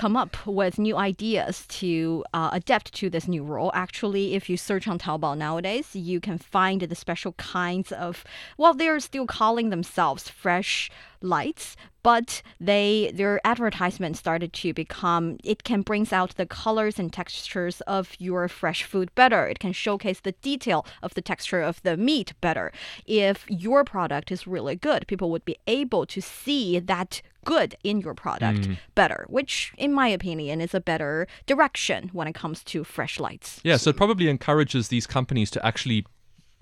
come 0.00 0.16
up 0.16 0.46
with 0.46 0.78
new 0.78 0.96
ideas 0.96 1.66
to 1.68 2.24
uh, 2.32 2.48
adapt 2.54 2.90
to 2.94 3.10
this 3.10 3.28
new 3.28 3.44
role. 3.44 3.70
Actually, 3.74 4.34
if 4.34 4.48
you 4.48 4.56
search 4.56 4.88
on 4.88 4.98
Taobao 4.98 5.36
nowadays, 5.36 5.94
you 5.94 6.20
can 6.20 6.38
find 6.38 6.80
the 6.80 6.94
special 6.94 7.32
kinds 7.32 7.92
of, 7.92 8.24
well, 8.56 8.72
they're 8.72 8.98
still 8.98 9.26
calling 9.26 9.68
themselves 9.68 10.30
fresh 10.30 10.90
lights, 11.20 11.76
but 12.02 12.40
they 12.58 13.10
their 13.14 13.40
advertisement 13.44 14.16
started 14.16 14.54
to 14.54 14.72
become 14.72 15.36
it 15.44 15.64
can 15.64 15.82
brings 15.82 16.14
out 16.14 16.34
the 16.36 16.46
colors 16.46 16.98
and 16.98 17.12
textures 17.12 17.82
of 17.82 18.14
your 18.18 18.48
fresh 18.48 18.84
food 18.84 19.14
better. 19.14 19.46
It 19.46 19.58
can 19.58 19.72
showcase 19.72 20.20
the 20.20 20.32
detail 20.32 20.86
of 21.02 21.12
the 21.12 21.20
texture 21.20 21.60
of 21.60 21.82
the 21.82 21.98
meat 21.98 22.32
better. 22.40 22.72
If 23.04 23.44
your 23.48 23.84
product 23.84 24.32
is 24.32 24.46
really 24.46 24.76
good, 24.76 25.06
people 25.08 25.30
would 25.30 25.44
be 25.44 25.58
able 25.66 26.06
to 26.06 26.22
see 26.22 26.78
that 26.78 27.20
good 27.44 27.74
in 27.82 28.00
your 28.00 28.14
product 28.14 28.68
better, 28.94 29.26
which 29.28 29.72
in 29.78 29.92
my 29.92 30.08
opinion 30.08 30.60
is 30.60 30.74
a 30.74 30.80
better 30.80 31.26
direction 31.46 32.10
when 32.12 32.26
it 32.28 32.34
comes 32.34 32.62
to 32.64 32.84
fresh 32.84 33.18
lights. 33.18 33.60
Yeah, 33.64 33.76
so 33.76 33.90
it 33.90 33.96
probably 33.96 34.28
encourages 34.28 34.88
these 34.88 35.06
companies 35.06 35.50
to 35.52 35.66
actually 35.66 36.06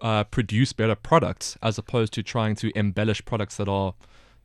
uh, 0.01 0.25
produce 0.25 0.73
better 0.73 0.95
products 0.95 1.57
as 1.63 1.79
opposed 1.79 2.13
to 2.15 2.23
trying 2.23 2.55
to 2.57 2.77
embellish 2.79 3.25
products 3.25 3.57
that 3.57 3.69
are 3.69 3.95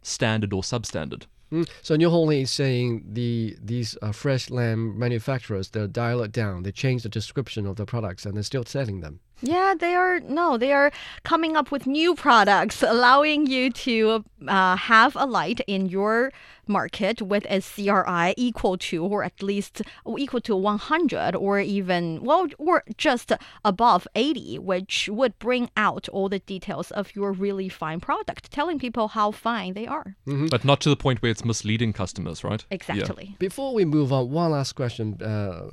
standard 0.01 0.53
or 0.53 0.61
substandard. 0.61 1.25
Mm. 1.51 1.69
So 1.83 1.95
Niu 1.95 2.09
Hong 2.09 2.31
is 2.33 2.49
saying 2.49 3.03
the 3.13 3.55
these 3.61 3.95
uh, 4.01 4.11
fresh 4.11 4.49
lamp 4.49 4.95
manufacturers 4.95 5.69
they 5.69 5.85
dial 5.85 6.23
it 6.23 6.31
down. 6.31 6.63
They 6.63 6.71
change 6.71 7.03
the 7.03 7.09
description 7.09 7.67
of 7.67 7.75
the 7.75 7.85
products 7.85 8.25
and 8.25 8.35
they're 8.35 8.43
still 8.43 8.65
selling 8.65 9.01
them. 9.01 9.19
Yeah, 9.43 9.75
they 9.77 9.93
are 9.93 10.21
no, 10.21 10.57
they 10.57 10.71
are 10.71 10.89
coming 11.23 11.57
up 11.57 11.69
with 11.69 11.85
new 11.85 12.15
products 12.15 12.81
allowing 12.81 13.45
you 13.45 13.69
to 13.71 14.23
uh, 14.47 14.77
have 14.77 15.15
a 15.17 15.25
light 15.25 15.59
in 15.67 15.87
your 15.89 16.31
market 16.67 17.21
with 17.21 17.45
a 17.49 17.59
CRI 17.59 18.33
equal 18.37 18.77
to 18.77 19.03
or 19.03 19.23
at 19.23 19.43
least 19.43 19.81
equal 20.17 20.39
to 20.39 20.55
100 20.55 21.35
or 21.35 21.59
even 21.59 22.23
well 22.23 22.47
or 22.57 22.83
just 22.97 23.33
above 23.65 24.07
80 24.15 24.59
which 24.59 25.09
would 25.11 25.37
bring 25.39 25.69
out 25.75 26.07
all 26.09 26.29
the 26.29 26.39
details 26.39 26.91
of 26.91 27.15
your 27.15 27.33
really 27.33 27.67
fine 27.67 27.99
product 27.99 28.49
telling 28.51 28.79
people 28.79 29.09
how 29.09 29.31
fine 29.31 29.73
they 29.73 29.85
are. 29.87 30.15
But 30.25 30.63
not 30.63 30.79
to 30.81 30.89
the 30.89 30.95
point 30.95 31.21
where 31.21 31.31
it's 31.31 31.43
misleading 31.43 31.93
customers, 31.93 32.43
right? 32.43 32.63
Yeah. 32.69 32.75
Exactly. 32.75 33.35
Before 33.39 33.73
we 33.73 33.85
move 33.85 34.13
on, 34.13 34.31
one 34.31 34.51
last 34.51 34.73
question 34.73 35.21
uh, 35.21 35.69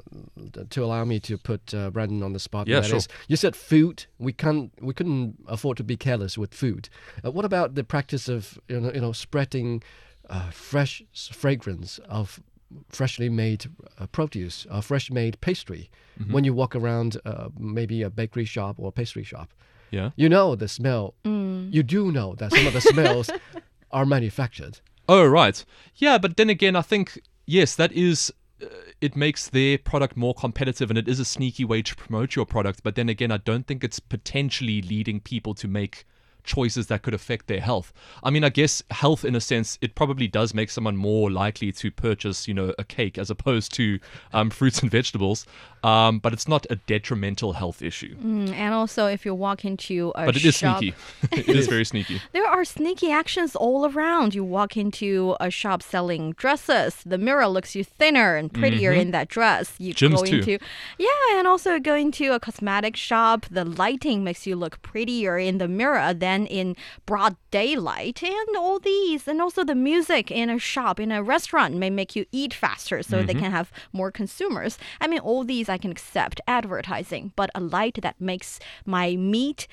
to 0.71 0.85
allow 0.85 1.05
me 1.05 1.21
to 1.21 1.38
put 1.38 1.73
uh, 1.75 1.90
Brandon 1.90 2.23
on 2.23 2.33
the 2.33 2.40
spot. 2.40 2.66
Yeah, 2.66 2.81
That 2.81 2.88
sure. 2.88 2.97
is, 2.97 3.09
you 3.29 3.37
said 3.37 3.55
food. 3.61 4.07
We 4.18 4.33
can't. 4.33 4.70
We 4.81 4.94
couldn't 4.94 5.37
afford 5.46 5.77
to 5.79 5.85
be 5.85 5.96
careless 5.96 6.37
with 6.38 6.55
food. 6.55 6.88
Uh, 7.25 7.31
what 7.31 7.44
about 7.44 7.75
the 7.75 7.85
practice 7.85 8.29
of 8.29 8.59
you 8.68 8.81
know, 8.81 8.92
you 8.92 9.01
know 9.01 9.12
spreading 9.12 9.83
uh, 10.29 10.51
fresh 10.51 11.03
fragrance 11.33 11.99
of 12.09 12.40
freshly 12.88 13.29
made 13.29 13.66
uh, 13.99 14.07
produce, 14.07 14.66
uh, 14.70 14.81
fresh 14.81 15.11
made 15.11 15.40
pastry 15.40 15.90
Mm-hmm. 16.20 16.33
when 16.35 16.44
you 16.44 16.53
walk 16.53 16.77
around 16.77 17.16
uh, 17.25 17.49
maybe 17.59 18.03
a 18.03 18.11
bakery 18.11 18.44
shop 18.44 18.77
or 18.79 18.88
a 18.88 18.92
pastry 18.92 19.25
shop? 19.25 19.49
Yeah. 19.90 20.11
You 20.16 20.29
know 20.29 20.55
the 20.55 20.68
smell. 20.68 21.14
You 21.25 21.83
do 21.83 22.12
know 22.12 22.35
that 22.35 22.53
some 22.53 22.66
of 22.66 22.75
the 22.75 22.81
smells 22.83 23.31
are 23.90 24.05
manufactured. 24.05 24.81
Oh, 25.09 25.25
right. 25.27 25.64
Yeah, 25.96 26.18
but 26.18 26.37
then 26.37 26.51
again, 26.51 26.77
I 26.77 26.83
think, 26.83 27.18
yes, 27.46 27.75
that 27.77 27.90
is. 27.92 28.31
Uh, 28.62 28.66
it 29.01 29.16
makes 29.16 29.49
their 29.49 29.79
product 29.79 30.16
more 30.16 30.35
competitive 30.35 30.90
and 30.90 30.99
it 30.99 31.09
is 31.09 31.18
a 31.18 31.25
sneaky 31.25 31.64
way 31.64 31.83
to 31.83 31.96
promote 31.96 32.37
your 32.37 32.46
product. 32.46 32.83
But 32.83 32.94
then 32.94 33.09
again, 33.09 33.31
I 33.31 33.38
don't 33.38 33.66
think 33.66 33.83
it's 33.83 34.01
potentially 34.01 34.83
leading 34.83 35.20
people 35.20 35.55
to 35.55 35.68
make 35.68 36.05
choices 36.44 36.87
that 36.88 37.03
could 37.03 37.14
affect 37.14 37.46
their 37.46 37.61
health. 37.61 37.92
I 38.22 38.31
mean, 38.31 38.44
I 38.44 38.48
guess 38.48 38.83
health, 38.90 39.24
in 39.24 39.35
a 39.35 39.40
sense, 39.40 39.79
it 39.81 39.94
probably 39.94 40.29
does 40.29 40.55
make 40.55 40.70
someone 40.70 40.96
more 40.96 41.31
likely 41.31 41.72
to 41.72 41.90
purchase, 41.90 42.48
you 42.48 42.55
know, 42.55 42.74
a 42.79 42.85
cake 42.85 43.18
as 43.18 43.31
opposed 43.31 43.72
to 43.74 43.98
um, 44.33 44.50
fruits 44.59 44.83
and 44.83 44.90
vegetables. 44.90 45.46
Um, 45.83 46.18
but 46.18 46.35
it's 46.35 46.46
not 46.46 46.66
a 46.68 46.76
detrimental 46.76 47.55
health 47.55 47.81
issue. 47.81 48.14
Mm, 48.16 48.53
and 48.53 48.74
also 48.74 49.07
if 49.07 49.24
you 49.24 49.35
walk 49.35 49.64
into 49.64 50.12
a 50.14 50.26
But 50.26 50.37
it 50.37 50.44
is 50.44 50.55
shop 50.55 50.79
sneaky. 50.79 50.96
it 51.33 51.48
is 51.48 51.68
very 51.68 51.85
sneaky. 51.85 52.20
There 52.33 52.46
are 52.46 52.64
sneaky 52.64 53.11
actions 53.11 53.57
all 53.57 53.87
around. 53.87 54.35
You 54.35 54.44
walk 54.44 54.76
into 54.76 55.37
a 55.40 55.50
shop 55.50 55.83
selling 55.83 56.33
dresses. 56.33 56.96
The 57.07 57.18
mirror 57.18 57.48
looks 57.48 57.74
you 57.74 57.85
thinner 57.85 58.37
and 58.37 58.53
prettier 58.53 58.92
in 58.92 59.11
that 59.12 59.29
dress. 59.29 59.74
You 59.79 59.94
Gyms 59.94 60.16
go 60.16 60.24
too. 60.24 60.37
into 60.37 60.59
yeah, 60.98 61.38
and 61.38 61.46
also 61.46 61.79
go 61.79 61.94
into 61.94 62.33
a 62.35 62.40
cosmetic 62.40 62.96
shop. 62.96 63.46
The 63.50 63.64
lighting 63.64 64.22
makes 64.22 64.46
you 64.46 64.57
look 64.57 64.83
prettier 64.83 65.38
in 65.38 65.59
the 65.59 65.68
mirror 65.68 66.12
than 66.12 66.30
in 66.47 66.77
broad 67.07 67.37
daylight. 67.51 68.23
And 68.23 68.57
all 68.57 68.79
these, 68.79 69.27
and 69.29 69.40
also 69.40 69.64
the 69.64 69.75
music 69.75 70.31
in 70.31 70.51
a 70.51 70.59
shop, 70.59 71.01
in 71.01 71.12
a 71.12 71.23
restaurant, 71.23 71.75
may 71.75 71.90
make 71.90 72.16
you 72.16 72.27
eat 72.33 72.55
faster, 72.55 73.03
so 73.03 73.23
they 73.23 73.33
mm-hmm. 73.33 73.43
can 73.43 73.53
have 73.53 73.73
more 73.93 74.11
consumers. 74.11 74.79
I 75.01 75.07
mean, 75.07 75.21
all 75.21 75.45
these 75.45 75.69
I 75.69 75.79
can 75.79 75.90
accept 75.90 76.40
advertising, 76.47 77.33
but 77.37 77.51
a 77.55 77.61
light 77.61 77.99
that 78.03 78.21
makes 78.21 78.59
my 78.85 79.16
meat 79.16 79.66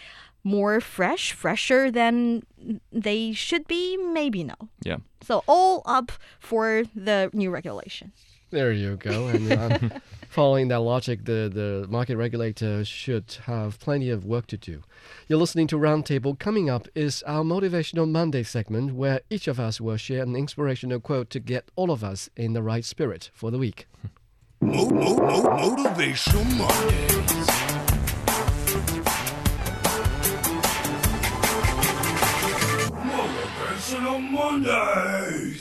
more 0.43 0.79
fresh, 0.79 1.33
fresher 1.33 1.91
than 1.91 2.43
they 2.91 3.33
should 3.33 3.67
be, 3.67 3.97
maybe 3.97 4.43
no. 4.43 4.55
Yeah. 4.81 4.97
So 5.21 5.43
all 5.45 5.81
up 5.85 6.11
for 6.39 6.83
the 6.95 7.29
new 7.33 7.49
regulation. 7.49 8.13
There 8.49 8.71
you 8.71 8.95
go. 8.95 9.27
And 9.27 9.51
um, 9.51 9.91
following 10.29 10.69
that 10.69 10.79
logic, 10.79 11.25
the, 11.25 11.51
the 11.53 11.85
market 11.89 12.15
regulator 12.15 12.85
should 12.85 13.37
have 13.43 13.77
plenty 13.79 14.09
of 14.09 14.23
work 14.25 14.47
to 14.47 14.57
do. 14.57 14.83
You're 15.27 15.39
listening 15.39 15.67
to 15.67 15.75
Roundtable. 15.77 16.39
Coming 16.39 16.69
up 16.69 16.87
is 16.95 17.23
our 17.23 17.43
Motivational 17.43 18.09
Monday 18.09 18.43
segment, 18.43 18.95
where 18.95 19.19
each 19.29 19.47
of 19.49 19.59
us 19.59 19.81
will 19.81 19.97
share 19.97 20.23
an 20.23 20.35
inspirational 20.35 21.01
quote 21.01 21.29
to 21.31 21.39
get 21.41 21.69
all 21.75 21.91
of 21.91 22.03
us 22.03 22.29
in 22.37 22.53
the 22.53 22.63
right 22.63 22.85
spirit 22.85 23.29
for 23.33 23.51
the 23.51 23.57
week. 23.57 23.85
Mo- 24.61 24.89
mo- 24.89 25.15
mo- 25.17 25.75
motivational 25.75 26.57
Mondays. 26.57 27.47
Motivational 32.95 34.19
Mondays. 34.31 35.56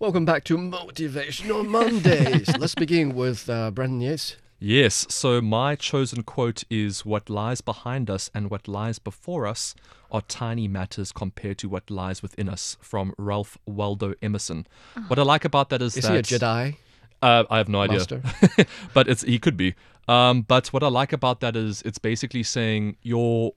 Welcome 0.00 0.24
back 0.24 0.44
to 0.44 0.58
Motivational 0.58 1.66
Mondays. 1.66 2.48
Let's 2.58 2.74
begin 2.74 3.14
with 3.14 3.48
uh, 3.48 3.70
Brandon 3.70 4.00
Yates. 4.00 4.36
Yes, 4.58 5.06
so 5.08 5.40
my 5.40 5.76
chosen 5.76 6.22
quote 6.22 6.64
is 6.70 7.04
What 7.04 7.30
lies 7.30 7.60
behind 7.60 8.10
us 8.10 8.30
and 8.34 8.50
what 8.50 8.66
lies 8.66 8.98
before 8.98 9.46
us 9.46 9.74
are 10.10 10.22
tiny 10.22 10.68
matters 10.68 11.12
compared 11.12 11.58
to 11.58 11.68
what 11.68 11.90
lies 11.90 12.22
within 12.22 12.48
us, 12.48 12.76
from 12.80 13.14
Ralph 13.18 13.56
Waldo 13.66 14.14
Emerson. 14.22 14.66
What 15.06 15.18
I 15.18 15.22
like 15.22 15.44
about 15.44 15.70
that 15.70 15.80
is, 15.82 15.96
Is 15.96 16.04
that. 16.04 16.12
he 16.12 16.18
a 16.36 16.38
Jedi? 16.38 16.76
Uh, 17.22 17.44
I 17.48 17.58
have 17.58 17.68
no 17.68 17.80
idea. 17.82 18.04
But 18.94 19.08
it's 19.08 19.22
he 19.22 19.38
could 19.38 19.56
be. 19.56 19.74
Um, 20.08 20.42
but 20.42 20.68
what 20.68 20.82
I 20.82 20.88
like 20.88 21.12
about 21.12 21.40
that 21.40 21.56
is 21.56 21.82
it's 21.82 21.98
basically 21.98 22.42
saying 22.42 22.96
your 23.02 23.54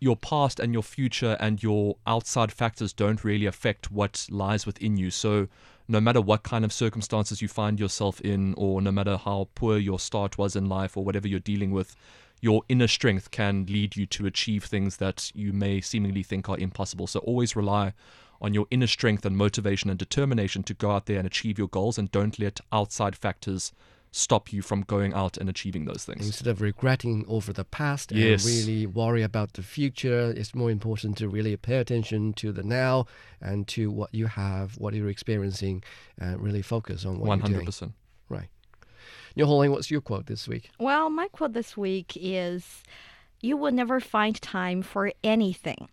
your 0.00 0.16
past 0.16 0.58
and 0.58 0.72
your 0.72 0.82
future 0.82 1.36
and 1.38 1.62
your 1.62 1.96
outside 2.06 2.50
factors 2.50 2.92
don't 2.92 3.22
really 3.22 3.46
affect 3.46 3.92
what 3.92 4.26
lies 4.30 4.66
within 4.66 4.96
you. 4.96 5.10
So, 5.10 5.48
no 5.88 6.00
matter 6.00 6.20
what 6.20 6.42
kind 6.42 6.64
of 6.64 6.72
circumstances 6.72 7.42
you 7.42 7.48
find 7.48 7.78
yourself 7.78 8.20
in, 8.20 8.54
or 8.54 8.82
no 8.82 8.90
matter 8.90 9.16
how 9.16 9.48
poor 9.54 9.78
your 9.78 10.00
start 10.00 10.38
was 10.38 10.56
in 10.56 10.68
life, 10.68 10.96
or 10.96 11.04
whatever 11.04 11.28
you're 11.28 11.40
dealing 11.40 11.70
with, 11.70 11.94
your 12.40 12.62
inner 12.68 12.88
strength 12.88 13.30
can 13.30 13.66
lead 13.66 13.94
you 13.94 14.06
to 14.06 14.26
achieve 14.26 14.64
things 14.64 14.96
that 14.96 15.30
you 15.34 15.52
may 15.52 15.80
seemingly 15.80 16.24
think 16.24 16.48
are 16.48 16.58
impossible. 16.58 17.06
So, 17.06 17.20
always 17.20 17.54
rely 17.54 17.92
on 18.40 18.54
your 18.54 18.66
inner 18.72 18.88
strength 18.88 19.24
and 19.24 19.36
motivation 19.36 19.88
and 19.88 19.98
determination 19.98 20.64
to 20.64 20.74
go 20.74 20.90
out 20.90 21.06
there 21.06 21.18
and 21.18 21.26
achieve 21.26 21.58
your 21.58 21.68
goals, 21.68 21.96
and 21.96 22.10
don't 22.10 22.40
let 22.40 22.60
outside 22.72 23.14
factors 23.14 23.72
stop 24.14 24.52
you 24.52 24.60
from 24.62 24.82
going 24.82 25.14
out 25.14 25.38
and 25.38 25.48
achieving 25.48 25.86
those 25.86 26.04
things. 26.04 26.26
Instead 26.26 26.46
of 26.46 26.60
regretting 26.60 27.24
over 27.26 27.50
the 27.52 27.64
past 27.64 28.12
Yes. 28.12 28.44
and 28.44 28.54
really 28.54 28.86
worry 28.86 29.22
about 29.22 29.54
the 29.54 29.62
future, 29.62 30.32
it's 30.36 30.54
more 30.54 30.70
important 30.70 31.16
to 31.18 31.28
really 31.28 31.56
pay 31.56 31.76
attention 31.78 32.34
to 32.34 32.52
the 32.52 32.62
now 32.62 33.06
and 33.40 33.66
to 33.68 33.90
what 33.90 34.14
you 34.14 34.26
have, 34.26 34.76
what 34.78 34.92
you're 34.94 35.08
experiencing, 35.08 35.82
and 36.18 36.40
really 36.42 36.60
focus 36.62 37.04
on 37.06 37.18
what 37.18 37.26
One 37.28 37.38
you're 37.38 37.42
hundred 37.44 37.56
doing. 37.56 37.66
percent. 37.66 37.92
Right. 38.28 38.48
Niu 39.34 39.46
Honglin, 39.46 39.70
what's 39.70 39.90
your 39.90 40.02
quote 40.02 40.26
this 40.26 40.46
week? 40.46 40.68
Well, 40.78 41.08
my 41.08 41.28
quote 41.28 41.54
this 41.54 41.74
week 41.76 42.12
is 42.20 42.82
You 43.40 43.56
will 43.56 43.72
never 43.72 43.98
find 43.98 44.40
time 44.42 44.82
for 44.82 45.10
anything. 45.24 45.88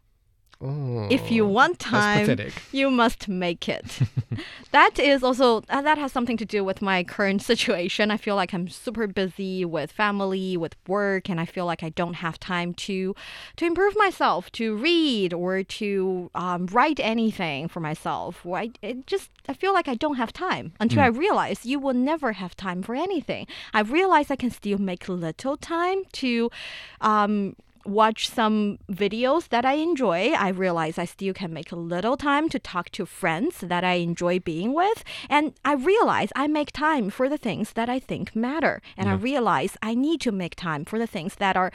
Oh, 0.62 1.08
if 1.10 1.32
you 1.32 1.45
want 1.45 1.80
time, 1.80 2.38
you 2.74 2.91
must 2.91 3.30
make 3.30 3.69
it. 3.69 4.00
that 4.72 5.00
is 5.00 5.24
also 5.24 5.63
uh, 5.69 5.82
that 5.82 5.98
has 5.98 6.12
something 6.12 6.36
to 6.36 6.45
do 6.45 6.65
with 6.65 6.82
my 6.82 7.02
current 7.02 7.41
situation. 7.52 8.12
I 8.12 8.17
feel 8.17 8.36
like 8.36 8.54
I'm 8.54 8.67
super 8.67 9.08
busy 9.08 9.63
with 9.63 9.89
family, 9.93 10.58
with 10.58 10.76
work, 10.86 11.30
and 11.30 11.39
I 11.39 11.45
feel 11.45 11.65
like 11.65 11.82
I 11.82 11.89
don't 11.89 12.15
have 12.15 12.41
time 12.41 12.74
to 12.74 13.15
to 13.56 13.65
improve 13.65 13.95
myself, 13.95 14.52
to 14.54 14.76
read 14.76 15.34
or 15.34 15.63
to 15.63 16.30
um, 16.36 16.65
write 16.65 17.00
anything 17.00 17.69
for 17.69 17.80
myself. 17.80 18.45
I 18.45 18.72
it 18.82 19.08
just 19.08 19.30
I 19.48 19.54
feel 19.54 19.74
like 19.74 19.88
I 19.88 19.95
don't 19.95 20.15
have 20.15 20.34
time 20.34 20.74
until 20.82 21.04
I 21.04 21.08
realize 21.08 21.65
you 21.65 21.80
will 21.80 21.93
never 21.93 22.34
have 22.34 22.58
time 22.58 22.84
for 22.84 22.95
anything. 22.95 23.48
I 23.74 23.80
realize 23.80 24.30
I 24.30 24.36
can 24.36 24.52
still 24.52 24.78
make 24.78 25.08
little 25.08 25.56
time 25.56 26.04
to. 26.13 26.52
Um, 27.00 27.56
watch 27.89 28.30
some 28.30 28.78
videos 28.89 29.49
that 29.49 29.65
I 29.65 29.73
enjoy. 29.73 30.32
I 30.32 30.49
realize 30.49 30.97
I 30.97 31.06
still 31.06 31.34
can 31.34 31.52
make 31.54 31.71
a 31.71 31.75
little 31.75 32.17
time 32.17 32.47
to 32.49 32.60
talk 32.60 32.89
to 32.91 33.06
friends 33.06 33.60
that 33.62 33.84
I 33.84 33.95
enjoy 33.95 34.39
being 34.39 34.73
with. 34.73 35.04
And 35.30 35.54
I 35.65 35.73
realize 35.73 36.30
I 36.36 36.47
make 36.47 36.71
time 36.71 37.10
for 37.10 37.28
the 37.28 37.38
things 37.38 37.73
that 37.73 37.89
I 37.89 37.99
think 37.99 38.36
matter. 38.36 38.82
And 38.95 39.10
I 39.10 39.13
realize 39.13 39.78
I 39.82 39.95
need 39.95 40.21
to 40.21 40.32
make 40.32 40.56
time 40.56 40.86
for 40.86 40.99
the 40.99 41.08
things 41.08 41.36
that 41.36 41.58
are 41.58 41.71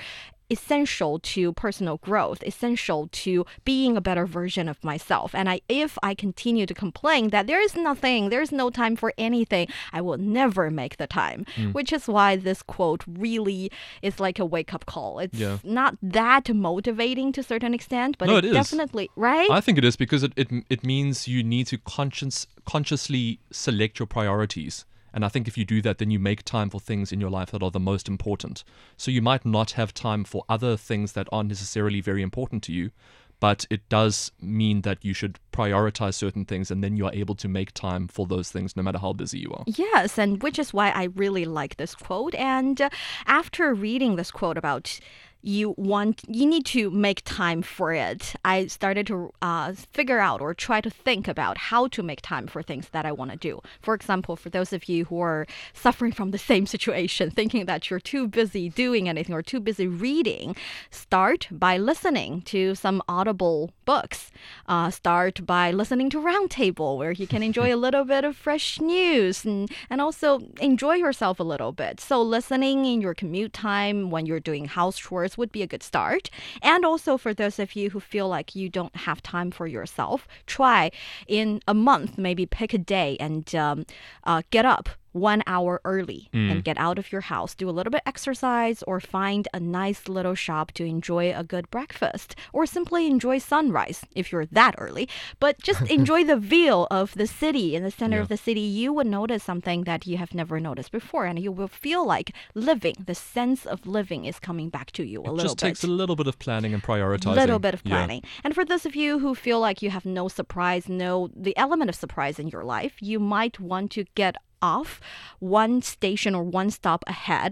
essential 0.51 1.19
to 1.19 1.53
personal 1.55 1.97
growth, 1.99 2.43
essential 2.45 3.09
to 3.13 3.45
being 3.65 3.97
a 3.97 4.01
better 4.01 4.27
version 4.27 4.69
of 4.69 4.83
myself. 4.85 5.35
And 5.35 5.49
I 5.49 5.61
if 5.69 5.99
I 6.03 6.15
continue 6.15 6.67
to 6.67 6.75
complain 6.75 7.31
that 7.31 7.47
there 7.47 7.61
is 7.61 7.75
nothing, 7.77 8.29
there's 8.31 8.53
no 8.53 8.71
time 8.71 8.97
for 8.97 9.13
anything, 9.19 9.69
I 9.93 10.01
will 10.01 10.19
never 10.19 10.71
make 10.71 10.97
the 10.99 11.07
time. 11.07 11.47
Hmm. 11.57 11.73
Which 11.73 11.93
is 11.93 12.07
why 12.09 12.37
this 12.37 12.63
quote 12.63 13.05
really 13.09 13.71
is 14.03 14.21
like 14.21 14.39
a 14.39 14.45
wake 14.45 14.73
up 14.75 14.87
call. 14.87 15.19
It's 15.19 15.39
Yeah. 15.39 15.59
not 15.65 15.97
that 16.03 16.53
motivating 16.55 17.33
to 17.33 17.41
a 17.41 17.45
certain 17.45 17.75
extent, 17.75 18.17
but 18.19 18.29
No, 18.29 18.37
it, 18.37 18.45
it 18.45 18.49
is. 18.49 18.55
definitely 18.55 19.11
right? 19.17 19.51
I 19.51 19.61
think 19.61 19.79
it 19.79 19.85
is 19.85 19.97
because 19.97 20.23
it, 20.23 20.33
it 20.37 20.49
it 20.69 20.85
means 20.85 21.27
you 21.29 21.43
need 21.43 21.67
to 21.69 21.79
conscious 21.79 22.47
consciously 22.65 23.39
select 23.51 23.99
your 23.99 24.07
priorities. 24.07 24.85
And 25.15 25.25
I 25.25 25.29
think 25.29 25.47
if 25.49 25.57
you 25.57 25.65
do 25.65 25.81
that, 25.83 25.99
then 25.99 26.11
you 26.11 26.19
make 26.19 26.45
time 26.45 26.69
for 26.69 26.81
things 26.81 27.13
in 27.13 27.21
your 27.21 27.31
life 27.31 27.53
that 27.53 27.63
are 27.63 27.71
the 27.71 27.81
most 27.81 28.09
important. 28.09 28.65
So 28.97 29.13
you 29.13 29.23
might 29.23 29.47
not 29.47 29.71
have 29.73 29.95
time 29.95 30.25
for 30.25 30.45
other 30.49 30.77
things 30.77 31.13
that 31.13 31.29
aren't 31.31 31.49
necessarily 31.49 32.01
very 32.01 32.21
important 32.21 32.65
to 32.65 32.73
you, 32.73 32.91
but 33.39 33.65
it 33.71 33.89
does 33.89 34.33
mean 34.41 34.83
that 34.83 35.05
you 35.05 35.15
should 35.15 35.39
prioritize 35.53 36.15
certain 36.15 36.45
things 36.45 36.71
and 36.71 36.83
then 36.83 36.97
you 36.97 37.07
are 37.07 37.15
able 37.15 37.37
to 37.37 37.49
make 37.49 37.73
time 37.73 38.09
for 38.09 38.27
those 38.27 38.51
things 38.51 38.77
no 38.77 38.83
matter 38.83 38.99
how 38.99 39.13
busy 39.13 39.39
you 39.39 39.53
are. 39.53 39.65
Yes, 39.67 40.19
and 40.19 40.43
which 40.43 40.59
is 40.59 40.73
why 40.73 40.91
I 40.91 41.05
really 41.15 41.45
like 41.45 41.77
this 41.77 41.95
quote. 41.95 42.35
And 42.35 42.91
after 43.27 43.73
reading 43.73 44.17
this 44.17 44.33
quote 44.33 44.59
about 44.59 44.99
you 45.45 45.75
want 45.77 46.23
you 46.27 46.47
need 46.47 46.65
to 46.65 46.91
make 46.91 47.21
time 47.25 47.61
for 47.61 47.93
it. 47.93 48.35
I 48.45 48.67
started 48.67 49.07
to 49.09 49.31
uh, 49.43 49.75
figure 49.93 50.19
out 50.19 50.41
or 50.41 50.55
try 50.55 50.81
to 50.81 50.89
think 50.89 51.29
about 51.29 51.59
how 51.59 51.87
to 51.89 52.03
make 52.03 52.23
time 52.23 52.47
for 52.47 52.63
things 52.63 52.89
that 52.91 53.05
i 53.05 53.13
want 53.13 53.31
to 53.31 53.37
do. 53.37 53.61
For 53.83 53.95
example 53.95 54.37
for 54.37 54.49
those 54.49 54.73
of 54.73 54.89
you 54.89 55.05
who 55.05 55.21
are 55.21 55.47
suffering 55.75 56.13
from 56.13 56.31
the 56.31 56.39
same 56.39 56.67
situation 56.67 57.31
thinking 57.31 57.67
that 57.67 57.91
you're 57.91 58.01
too 58.01 58.27
busy 58.27 58.71
doing 58.71 59.09
anything 59.09 59.35
or 59.35 59.43
too 59.43 59.61
busy 59.61 59.87
reading 59.87 60.57
start 60.91 61.49
by 61.51 61.77
listening 61.77 62.41
to 62.43 62.75
some 62.75 63.03
audible 63.09 63.71
books. 63.85 64.31
Uh, 64.67 64.91
start 64.91 65.45
by 65.45 65.71
listening 65.71 66.09
to 66.11 66.19
roundtable 66.19 66.97
where 66.97 67.13
you 67.13 67.27
can 67.27 67.43
enjoy 67.43 67.75
a 67.75 67.77
little 67.77 68.05
bit 68.05 68.25
of 68.25 68.35
fresh 68.35 68.81
news 68.81 69.45
and, 69.45 69.71
and 69.91 70.01
also 70.01 70.41
enjoy 70.61 70.95
yourself 70.95 71.39
a 71.39 71.43
little 71.43 71.73
bit. 71.73 72.01
So 72.01 72.23
listening 72.23 72.87
in 72.87 73.03
your 73.03 73.15
commute 73.15 73.53
time 73.53 74.11
when 74.11 74.25
you're 74.25 74.41
doing 74.41 74.65
house 74.65 74.99
chores 74.99 75.34
would 75.37 75.53
be 75.53 75.63
a 75.63 75.67
good 75.67 75.83
start. 75.83 76.31
And 76.63 76.85
also 76.85 77.17
for 77.17 77.35
those 77.35 77.59
of 77.59 77.75
you 77.75 77.91
who 77.91 78.01
feel 78.01 78.29
like 78.29 78.55
you 78.55 78.69
don't 78.69 78.95
have 78.97 79.23
time 79.23 79.51
for 79.51 79.67
yourself 79.67 80.27
try 80.47 80.91
in 81.27 81.61
a 81.67 81.75
month 81.75 82.19
maybe 82.19 82.47
pick 82.47 82.73
a 82.73 82.79
day 82.79 83.17
and 83.21 83.55
um, 83.55 83.87
uh, 84.25 84.43
get 84.51 84.65
up 84.65 84.89
one 85.15 85.43
hour 85.47 85.81
early 85.85 86.29
and 86.33 86.61
mm. 86.61 86.65
get 86.65 86.77
out 86.77 86.99
of 86.99 87.13
your 87.13 87.21
house, 87.23 87.55
do 87.55 87.71
a 87.71 87.73
little 87.73 87.91
bit 87.91 88.03
exercise, 88.05 88.83
or 88.83 88.99
find 89.01 89.47
a 89.55 89.61
nice 89.61 90.09
little 90.09 90.35
shop 90.35 90.73
to 90.73 90.85
enjoy 90.85 91.33
a 91.33 91.45
good 91.45 91.71
breakfast, 91.71 92.35
or 92.53 92.67
simply 92.67 93.07
enjoy 93.07 93.39
sunrise 93.39 94.05
if 94.15 94.33
you're 94.33 94.47
that 94.47 94.75
early. 94.77 95.09
But 95.39 95.61
just 95.63 95.83
enjoy 95.99 96.25
the 96.25 96.37
view 96.37 96.87
of 96.91 97.15
the 97.15 97.29
city 97.29 97.77
in 97.77 97.85
the 97.85 97.93
center 97.93 98.21
of 98.21 98.29
the 98.29 98.37
city. 98.37 98.61
You 98.61 98.93
would 98.93 99.07
notice 99.07 99.45
something 99.45 99.85
that 99.85 100.05
you 100.07 100.17
have 100.17 100.35
never 100.35 100.59
noticed 100.59 100.91
before, 100.91 101.27
and 101.27 101.39
you 101.39 101.53
will 101.53 101.69
feel 101.69 102.05
like 102.05 102.33
living. 102.55 102.97
The 103.07 103.15
sense 103.15 103.65
of 103.67 103.87
living 103.87 104.25
is 104.25 104.41
coming 104.41 104.69
back 104.69 104.91
to 104.93 105.05
you 105.05 105.21
a 105.21 105.29
It 105.29 105.33
little 105.33 105.45
just 105.45 105.59
takes 105.59 105.85
a 105.85 105.87
little 105.87 106.17
bit 106.17 106.27
of 106.27 106.39
planning 106.41 106.75
and 106.75 106.83
prioritizing. 106.83 107.37
A 107.37 107.41
little 107.41 107.61
bit 107.61 107.75
of 107.75 107.83
Yeah. 107.85 107.91
planning. 107.95 108.23
And 108.43 108.53
for 108.55 108.65
those 108.65 108.85
of 108.85 108.97
you 108.97 109.21
who 109.21 109.35
feel 109.37 109.61
like 109.61 109.81
you 109.81 109.91
have 109.91 110.05
no 110.05 110.27
surprise, 110.29 110.89
no 110.89 111.31
the 111.35 111.57
element 111.57 111.89
of 111.89 111.95
surprise 111.95 112.41
in 112.41 112.49
your 112.49 112.65
life, 112.65 112.95
you 113.01 113.21
might 113.21 113.61
want 113.61 113.93
to 113.93 114.05
get 114.15 114.37
off 114.73 115.01
one 115.41 115.75
station 115.83 116.33
or 116.39 116.43
one 116.61 116.71
stop 116.71 117.01
ahead 117.07 117.51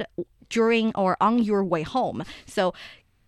during 0.57 0.87
or 0.95 1.17
on 1.21 1.35
your 1.51 1.63
way 1.73 1.83
home. 1.83 2.19
So 2.47 2.73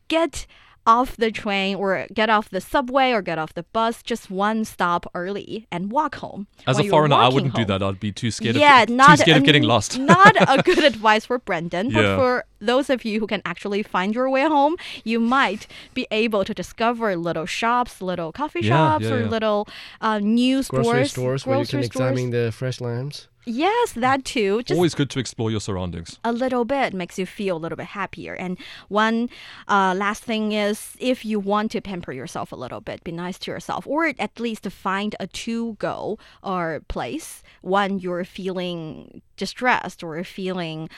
get 0.09 0.47
off 0.87 1.16
the 1.16 1.31
train 1.42 1.77
or 1.77 2.07
get 2.12 2.29
off 2.29 2.47
the 2.51 2.61
subway 2.61 3.09
or 3.16 3.23
get 3.23 3.38
off 3.38 3.55
the 3.55 3.62
bus 3.77 4.03
just 4.03 4.25
one 4.31 4.62
stop 4.66 5.03
early 5.14 5.66
and 5.75 5.90
walk 5.90 6.16
home. 6.16 6.47
As 6.66 6.77
When 6.77 6.87
a 6.87 6.90
foreigner, 6.90 7.16
I 7.16 7.29
wouldn't 7.35 7.55
do 7.55 7.64
that. 7.70 7.83
I'd 7.83 7.99
be 8.09 8.12
too 8.12 8.31
scared 8.31 8.57
yeah, 8.57 8.83
of 8.83 8.90
not 8.90 9.16
too 9.16 9.23
scared 9.23 9.38
of 9.38 9.44
getting 9.49 9.62
lost. 9.62 9.99
not 9.99 10.35
a 10.37 10.62
good 10.68 10.85
advice 10.85 11.25
for 11.25 11.38
Brandon, 11.38 11.87
but 11.90 12.05
Yeah. 12.05 12.16
for 12.20 12.44
those 12.61 12.90
of 12.90 13.03
you 13.09 13.18
who 13.20 13.27
can 13.27 13.40
actually 13.47 13.83
find 13.83 14.14
your 14.14 14.29
way 14.29 14.42
home, 14.57 14.77
you 15.05 15.18
might 15.20 15.66
be 15.94 16.05
able 16.11 16.44
to 16.44 16.53
discover 16.53 17.16
little 17.16 17.47
shops, 17.47 18.03
little 18.03 18.31
coffee 18.40 18.61
Yeah, 18.61 18.68
shops, 18.77 19.05
yeah, 19.07 19.14
or 19.14 19.20
yeah. 19.23 19.29
little 19.37 19.61
uh, 20.03 20.18
news 20.18 20.68
Grocery 20.68 21.09
stores, 21.09 21.11
stores 21.12 21.47
where 21.47 21.59
you 21.61 21.66
can 21.66 21.83
stores. 21.83 21.87
examine 21.87 22.29
the 22.29 22.53
fresh 22.53 22.79
lamps. 22.83 23.29
Yes, 23.46 23.92
that 23.92 24.24
too. 24.24 24.62
Just 24.62 24.76
Always 24.76 24.94
good 24.94 25.11
to 25.11 25.18
explore 25.18 25.50
your 25.50 25.61
surroundings. 25.61 26.18
a 26.24 26.33
little 26.33 26.64
bit 26.64 26.94
makes 26.94 27.18
you 27.18 27.26
feel 27.26 27.57
a 27.57 27.59
little 27.59 27.76
bit 27.76 27.87
happier. 27.87 28.35
And 28.35 28.59
one 28.88 29.28
uh, 29.68 29.94
last 29.96 30.22
thing 30.22 30.52
is 30.52 30.96
if 30.98 31.24
you 31.24 31.38
want 31.38 31.70
to 31.72 31.80
pamper 31.80 32.12
yourself 32.12 32.52
a 32.52 32.57
little 32.57 32.80
bit, 32.80 33.04
be 33.04 33.12
nice 33.12 33.38
to 33.40 33.50
yourself, 33.50 33.87
or 33.87 34.12
at 34.18 34.40
least 34.40 34.66
find 34.70 35.14
a 35.20 35.26
to 35.26 35.74
go 35.74 36.18
or 36.42 36.80
place 36.88 37.42
when 37.61 37.98
you're 37.98 38.24
feeling 38.24 39.22
distressed 39.37 40.03
or 40.03 40.23
feeling 40.25 40.88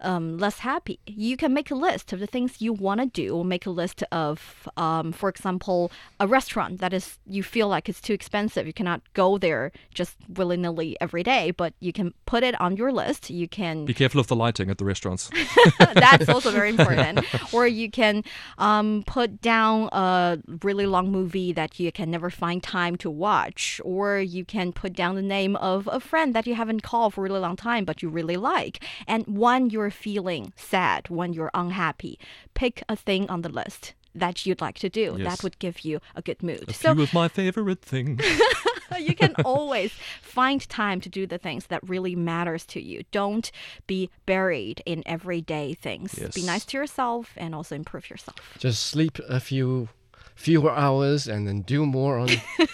um, 0.00 0.38
less 0.38 0.60
happy. 0.60 0.98
You 1.06 1.36
can 1.36 1.52
make 1.52 1.70
a 1.70 1.74
list 1.74 2.12
of 2.12 2.20
the 2.20 2.26
things 2.26 2.60
you 2.60 2.72
want 2.72 3.00
to 3.00 3.06
do, 3.06 3.42
make 3.44 3.66
a 3.66 3.70
list 3.70 4.02
of, 4.12 4.68
um, 4.76 5.12
for 5.12 5.28
example, 5.28 5.90
a 6.20 6.26
restaurant 6.26 6.80
that 6.80 6.92
is 6.92 7.18
you 7.26 7.42
feel 7.42 7.68
like 7.68 7.88
it's 7.88 8.00
too 8.00 8.12
expensive. 8.12 8.66
You 8.66 8.72
cannot 8.72 9.00
go 9.14 9.38
there 9.38 9.72
just 9.94 10.16
willy 10.28 10.56
nilly 10.56 10.96
every 11.00 11.22
day, 11.22 11.50
but 11.50 11.72
you 11.80 11.92
can 11.92 12.12
put 12.26 12.42
it 12.42 12.58
on 12.60 12.76
your 12.76 12.92
list. 12.92 13.30
You 13.30 13.48
can 13.48 13.84
Be 13.84 13.94
careful 13.94 14.20
of 14.20 14.26
the 14.26 14.36
lighting 14.36 14.70
at 14.70 14.78
the 14.78 14.84
restaurants. 14.84 15.30
that's 15.78 16.28
also 16.28 16.50
very 16.50 16.70
important. 16.76 17.24
or 17.52 17.66
you 17.66 17.90
can 17.90 18.22
um, 18.58 19.02
put 19.06 19.40
down 19.40 19.88
a 19.92 20.38
really 20.62 20.86
long 20.86 21.10
movie 21.10 21.52
that 21.52 21.80
you 21.80 21.90
can 21.90 22.10
never 22.10 22.28
find 22.30 22.62
time 22.62 22.96
to 22.96 23.10
watch. 23.10 23.80
Or 23.84 24.18
you 24.18 24.44
can 24.44 24.72
put 24.72 24.92
down 24.92 25.14
the 25.14 25.22
name 25.22 25.56
of 25.56 25.88
a 25.90 26.00
friend 26.00 26.34
that 26.34 26.46
you 26.46 26.54
haven't 26.54 26.82
called 26.82 27.14
for 27.14 27.22
a 27.22 27.24
really 27.24 27.40
long 27.40 27.56
time 27.56 27.84
but 27.86 28.02
you 28.02 28.08
really 28.10 28.36
like. 28.36 28.84
And 29.06 29.24
when 29.26 29.70
you're 29.70 29.90
feeling 29.90 30.52
sad, 30.56 31.08
when 31.08 31.32
you're 31.32 31.50
unhappy, 31.54 32.18
pick 32.54 32.82
a 32.88 32.96
thing 32.96 33.28
on 33.30 33.42
the 33.42 33.48
list 33.48 33.94
that 34.14 34.46
you'd 34.46 34.60
like 34.62 34.78
to 34.78 34.88
do. 34.88 35.16
Yes. 35.18 35.26
That 35.28 35.42
would 35.44 35.58
give 35.58 35.80
you 35.80 36.00
a 36.14 36.22
good 36.22 36.42
mood. 36.42 36.64
A 36.68 36.72
so 36.72 36.94
few 36.94 37.02
of 37.02 37.12
my 37.14 37.28
favorite 37.28 37.82
things. 37.82 38.22
you 38.98 39.14
can 39.14 39.34
always 39.44 39.92
find 40.22 40.66
time 40.68 41.00
to 41.02 41.08
do 41.10 41.26
the 41.26 41.36
things 41.38 41.66
that 41.66 41.86
really 41.86 42.16
matters 42.16 42.64
to 42.66 42.80
you. 42.82 43.02
Don't 43.12 43.50
be 43.86 44.08
buried 44.24 44.82
in 44.86 45.02
everyday 45.04 45.74
things. 45.74 46.14
Be 46.34 46.42
nice 46.44 46.64
to 46.66 46.78
yourself 46.78 47.32
and 47.36 47.54
also 47.54 47.74
improve 47.74 48.08
yourself. 48.08 48.36
Just 48.58 48.86
sleep 48.86 49.18
a 49.28 49.38
few 49.40 49.90
fewer 50.34 50.70
hours 50.70 51.26
and 51.28 51.46
then 51.48 51.62
do 51.62 51.84
more 51.86 52.18
on 52.18 52.28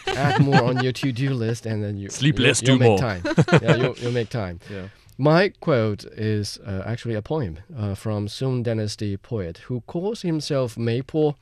add 0.09 0.40
more 0.40 0.62
on 0.64 0.83
your 0.83 0.90
to-do 0.92 1.31
list 1.33 1.64
and 1.64 1.83
then 1.83 1.96
you 1.96 2.09
Sleep 2.20 2.37
you'll- 2.38 2.48
less, 2.48 2.61
you'll 2.61 2.77
do 2.77 2.81
make 2.81 2.88
more. 2.88 2.98
time 2.98 3.22
yeah 3.62 3.77
you'll, 3.77 3.94
you'll 3.98 4.11
make 4.12 4.29
time 4.31 4.59
Yeah. 4.68 4.88
My 5.18 5.51
quote 5.61 6.05
is 6.05 6.59
uh, 6.66 6.83
actually 6.87 7.14
a 7.14 7.22
poem 7.22 7.59
uh, 7.77 7.94
from 7.94 8.29
Sung 8.29 8.62
Dynasty 8.62 9.16
poet 9.16 9.59
who 9.66 9.83
calls 9.83 10.22
himself 10.22 10.79
Mei 10.79 11.03
Po, 11.03 11.37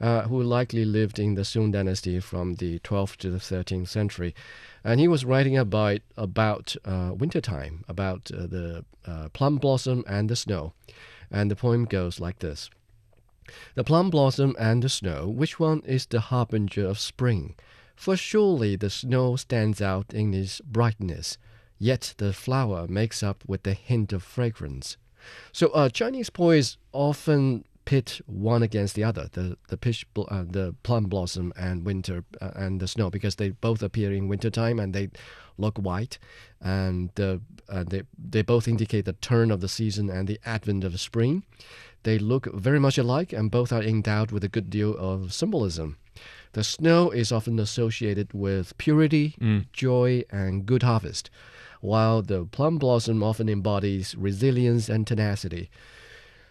uh, 0.00 0.22
who 0.22 0.42
likely 0.42 0.84
lived 0.84 1.18
in 1.18 1.34
the 1.34 1.44
Sung 1.44 1.72
Dynasty 1.72 2.20
from 2.20 2.54
the 2.54 2.78
12th 2.80 3.16
to 3.16 3.30
the 3.30 3.38
13th 3.38 3.88
century. 3.88 4.34
And 4.84 5.00
he 5.00 5.08
was 5.08 5.24
writing 5.24 5.56
about, 5.56 6.00
about 6.16 6.76
uh, 6.84 7.12
wintertime, 7.16 7.84
about 7.88 8.30
uh, 8.32 8.46
the 8.46 8.84
uh, 9.06 9.28
plum 9.30 9.56
blossom 9.56 10.04
and 10.06 10.28
the 10.28 10.36
snow. 10.36 10.72
And 11.30 11.50
the 11.50 11.56
poem 11.56 11.84
goes 11.84 12.20
like 12.20 12.38
this 12.38 12.70
The 13.74 13.84
plum 13.84 14.10
blossom 14.10 14.54
and 14.58 14.82
the 14.82 14.88
snow, 14.88 15.28
which 15.28 15.58
one 15.58 15.80
is 15.80 16.06
the 16.06 16.20
harbinger 16.20 16.86
of 16.86 16.98
spring? 16.98 17.56
For 17.96 18.16
surely 18.16 18.76
the 18.76 18.90
snow 18.90 19.34
stands 19.34 19.82
out 19.82 20.14
in 20.14 20.32
its 20.32 20.60
brightness, 20.60 21.36
yet 21.78 22.14
the 22.18 22.32
flower 22.32 22.86
makes 22.88 23.22
up 23.22 23.44
with 23.46 23.62
the 23.62 23.74
hint 23.74 24.12
of 24.12 24.22
fragrance. 24.22 24.96
So 25.52 25.68
uh, 25.68 25.88
Chinese 25.88 26.30
poets 26.30 26.76
often 26.92 27.64
pit 27.84 28.20
one 28.26 28.62
against 28.62 28.94
the 28.94 29.02
other, 29.02 29.28
the 29.32 29.56
the 29.68 29.78
bl- 30.12 30.22
uh, 30.28 30.44
the 30.46 30.74
plum 30.82 31.04
blossom 31.04 31.52
and 31.56 31.86
winter 31.86 32.24
uh, 32.40 32.50
and 32.54 32.80
the 32.80 32.86
snow, 32.86 33.10
because 33.10 33.36
they 33.36 33.50
both 33.50 33.82
appear 33.82 34.12
in 34.12 34.28
wintertime 34.28 34.78
and 34.78 34.94
they 34.94 35.08
look 35.56 35.78
white, 35.78 36.18
and 36.60 37.10
uh, 37.18 37.38
uh, 37.68 37.84
they 37.84 38.02
they 38.16 38.42
both 38.42 38.68
indicate 38.68 39.04
the 39.06 39.14
turn 39.14 39.50
of 39.50 39.60
the 39.60 39.68
season 39.68 40.10
and 40.10 40.28
the 40.28 40.38
advent 40.44 40.84
of 40.84 41.00
spring. 41.00 41.44
They 42.02 42.18
look 42.18 42.46
very 42.54 42.78
much 42.78 42.98
alike, 42.98 43.32
and 43.32 43.50
both 43.50 43.72
are 43.72 43.82
endowed 43.82 44.32
with 44.32 44.44
a 44.44 44.48
good 44.48 44.70
deal 44.70 44.94
of 44.96 45.32
symbolism. 45.32 45.96
The 46.52 46.64
snow 46.64 47.10
is 47.10 47.32
often 47.32 47.58
associated 47.58 48.32
with 48.32 48.76
purity, 48.78 49.34
joy, 49.72 50.24
and 50.30 50.66
good 50.66 50.82
harvest, 50.82 51.30
while 51.80 52.22
the 52.22 52.44
plum 52.44 52.78
blossom 52.78 53.22
often 53.22 53.48
embodies 53.48 54.14
resilience 54.14 54.88
and 54.88 55.06
tenacity. 55.06 55.70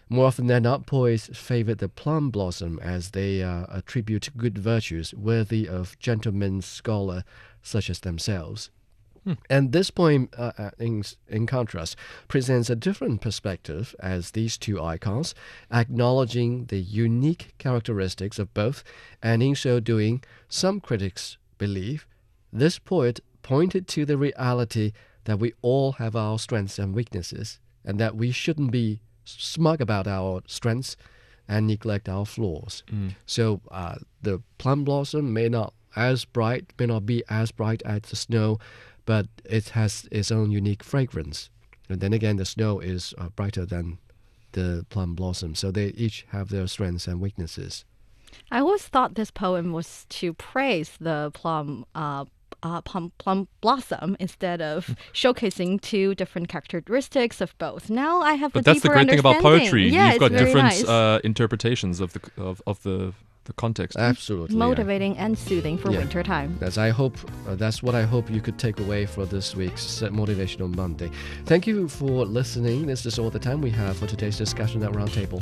More 0.08 0.26
often 0.26 0.46
than 0.46 0.62
not, 0.62 0.86
poets 0.86 1.28
favor 1.34 1.74
the 1.74 1.88
plum 1.88 2.30
blossom 2.30 2.78
as 2.82 3.10
they 3.10 3.42
uh, 3.42 3.66
attribute 3.68 4.30
good 4.36 4.56
virtues 4.56 5.12
worthy 5.12 5.68
of 5.68 5.98
gentlemen 5.98 6.62
scholar 6.62 7.24
such 7.62 7.90
as 7.90 8.00
themselves. 8.00 8.70
And 9.50 9.72
this 9.72 9.90
poem, 9.90 10.30
uh, 10.38 10.52
uh, 10.56 10.70
in, 10.78 11.04
in 11.28 11.46
contrast, 11.46 11.96
presents 12.28 12.70
a 12.70 12.76
different 12.76 13.20
perspective 13.20 13.94
as 14.00 14.30
these 14.30 14.56
two 14.56 14.80
icons, 14.80 15.34
acknowledging 15.70 16.66
the 16.66 16.78
unique 16.78 17.54
characteristics 17.58 18.38
of 18.38 18.54
both, 18.54 18.82
and 19.22 19.42
in 19.42 19.54
so 19.54 19.80
doing, 19.80 20.22
some 20.48 20.80
critics 20.80 21.36
believe 21.58 22.06
this 22.52 22.78
poet 22.78 23.20
pointed 23.42 23.86
to 23.88 24.06
the 24.06 24.16
reality 24.16 24.92
that 25.28 25.38
we 25.38 25.52
all 25.60 25.92
have 25.92 26.16
our 26.16 26.38
strengths 26.38 26.78
and 26.78 26.94
weaknesses, 26.94 27.60
and 27.84 28.00
that 28.00 28.16
we 28.16 28.30
shouldn't 28.30 28.70
be 28.70 29.00
smug 29.24 29.78
about 29.80 30.06
our 30.06 30.40
strengths 30.46 30.96
and 31.46 31.66
neglect 31.66 32.08
our 32.08 32.24
flaws. 32.24 32.82
So 33.26 33.60
uh, 33.70 33.96
the 34.22 34.42
plum 34.56 34.84
blossom 34.84 35.32
may 35.34 35.50
not 35.50 35.74
as 35.94 36.24
bright, 36.24 36.72
may 36.78 36.86
not 36.86 37.04
be 37.04 37.22
as 37.28 37.52
bright 37.52 37.82
as 37.84 38.02
the 38.02 38.16
snow, 38.16 38.58
but 39.04 39.26
it 39.44 39.70
has 39.70 40.08
its 40.10 40.30
own 40.30 40.50
unique 40.50 40.82
fragrance. 40.82 41.50
And 41.90 42.00
then 42.00 42.14
again, 42.14 42.36
the 42.36 42.44
snow 42.46 42.80
is 42.80 43.12
uh, 43.18 43.28
brighter 43.28 43.66
than 43.66 43.98
the 44.52 44.86
plum 44.88 45.14
blossom, 45.14 45.54
so 45.54 45.70
they 45.70 45.88
each 45.88 46.26
have 46.30 46.48
their 46.48 46.66
strengths 46.66 47.06
and 47.06 47.20
weaknesses. 47.20 47.84
I 48.50 48.60
always 48.60 48.86
thought 48.88 49.14
this 49.14 49.30
poem 49.30 49.72
was 49.72 50.06
to 50.08 50.32
praise 50.32 50.96
the 50.98 51.30
plum. 51.34 51.84
Uh, 51.94 52.24
uh, 52.62 52.80
plum, 52.82 53.12
plum 53.18 53.48
blossom 53.60 54.16
instead 54.20 54.60
of 54.60 54.94
showcasing 55.12 55.80
two 55.80 56.14
different 56.14 56.48
characteristics 56.48 57.40
of 57.40 57.56
both. 57.58 57.88
Now 57.90 58.20
I 58.20 58.34
have 58.34 58.52
But 58.52 58.60
a 58.60 58.62
that's 58.64 58.80
the 58.80 58.88
deeper 58.88 58.94
great 58.94 59.08
thing 59.10 59.18
about 59.18 59.42
poetry. 59.42 59.88
Yeah, 59.88 60.06
You've 60.06 60.14
it's 60.14 60.20
got 60.20 60.30
very 60.32 60.44
different 60.44 60.64
nice. 60.66 60.84
uh, 60.88 61.20
interpretations 61.24 62.00
of 62.00 62.12
the 62.14 62.20
of, 62.36 62.62
of 62.66 62.82
the 62.82 63.12
the 63.44 63.52
context. 63.54 63.96
Absolutely. 63.96 64.54
yeah. 64.54 64.58
motivating 64.58 65.16
and 65.16 65.38
soothing 65.38 65.78
for 65.78 65.90
Yeah. 65.90 66.00
winter 66.00 66.22
time. 66.22 66.58
That's 66.60 66.76
I 66.76 66.90
hope 66.90 67.16
uh, 67.48 67.54
that's 67.54 67.82
what 67.82 67.94
I 67.94 68.02
hope 68.02 68.30
you 68.30 68.42
could 68.42 68.58
take 68.58 68.78
away 68.78 69.06
for 69.06 69.24
this 69.24 69.56
week's 69.56 70.02
motivational 70.02 70.68
Monday. 70.76 71.10
Thank 71.46 71.66
you 71.66 71.88
for 71.88 72.26
listening. 72.26 72.86
This 72.86 73.06
is 73.06 73.18
all 73.18 73.30
the 73.30 73.38
time 73.38 73.62
we 73.62 73.70
have 73.70 73.96
for 73.96 74.06
today's 74.06 74.36
discussion 74.36 74.82
at 74.82 74.92
Roundtable. 74.92 75.36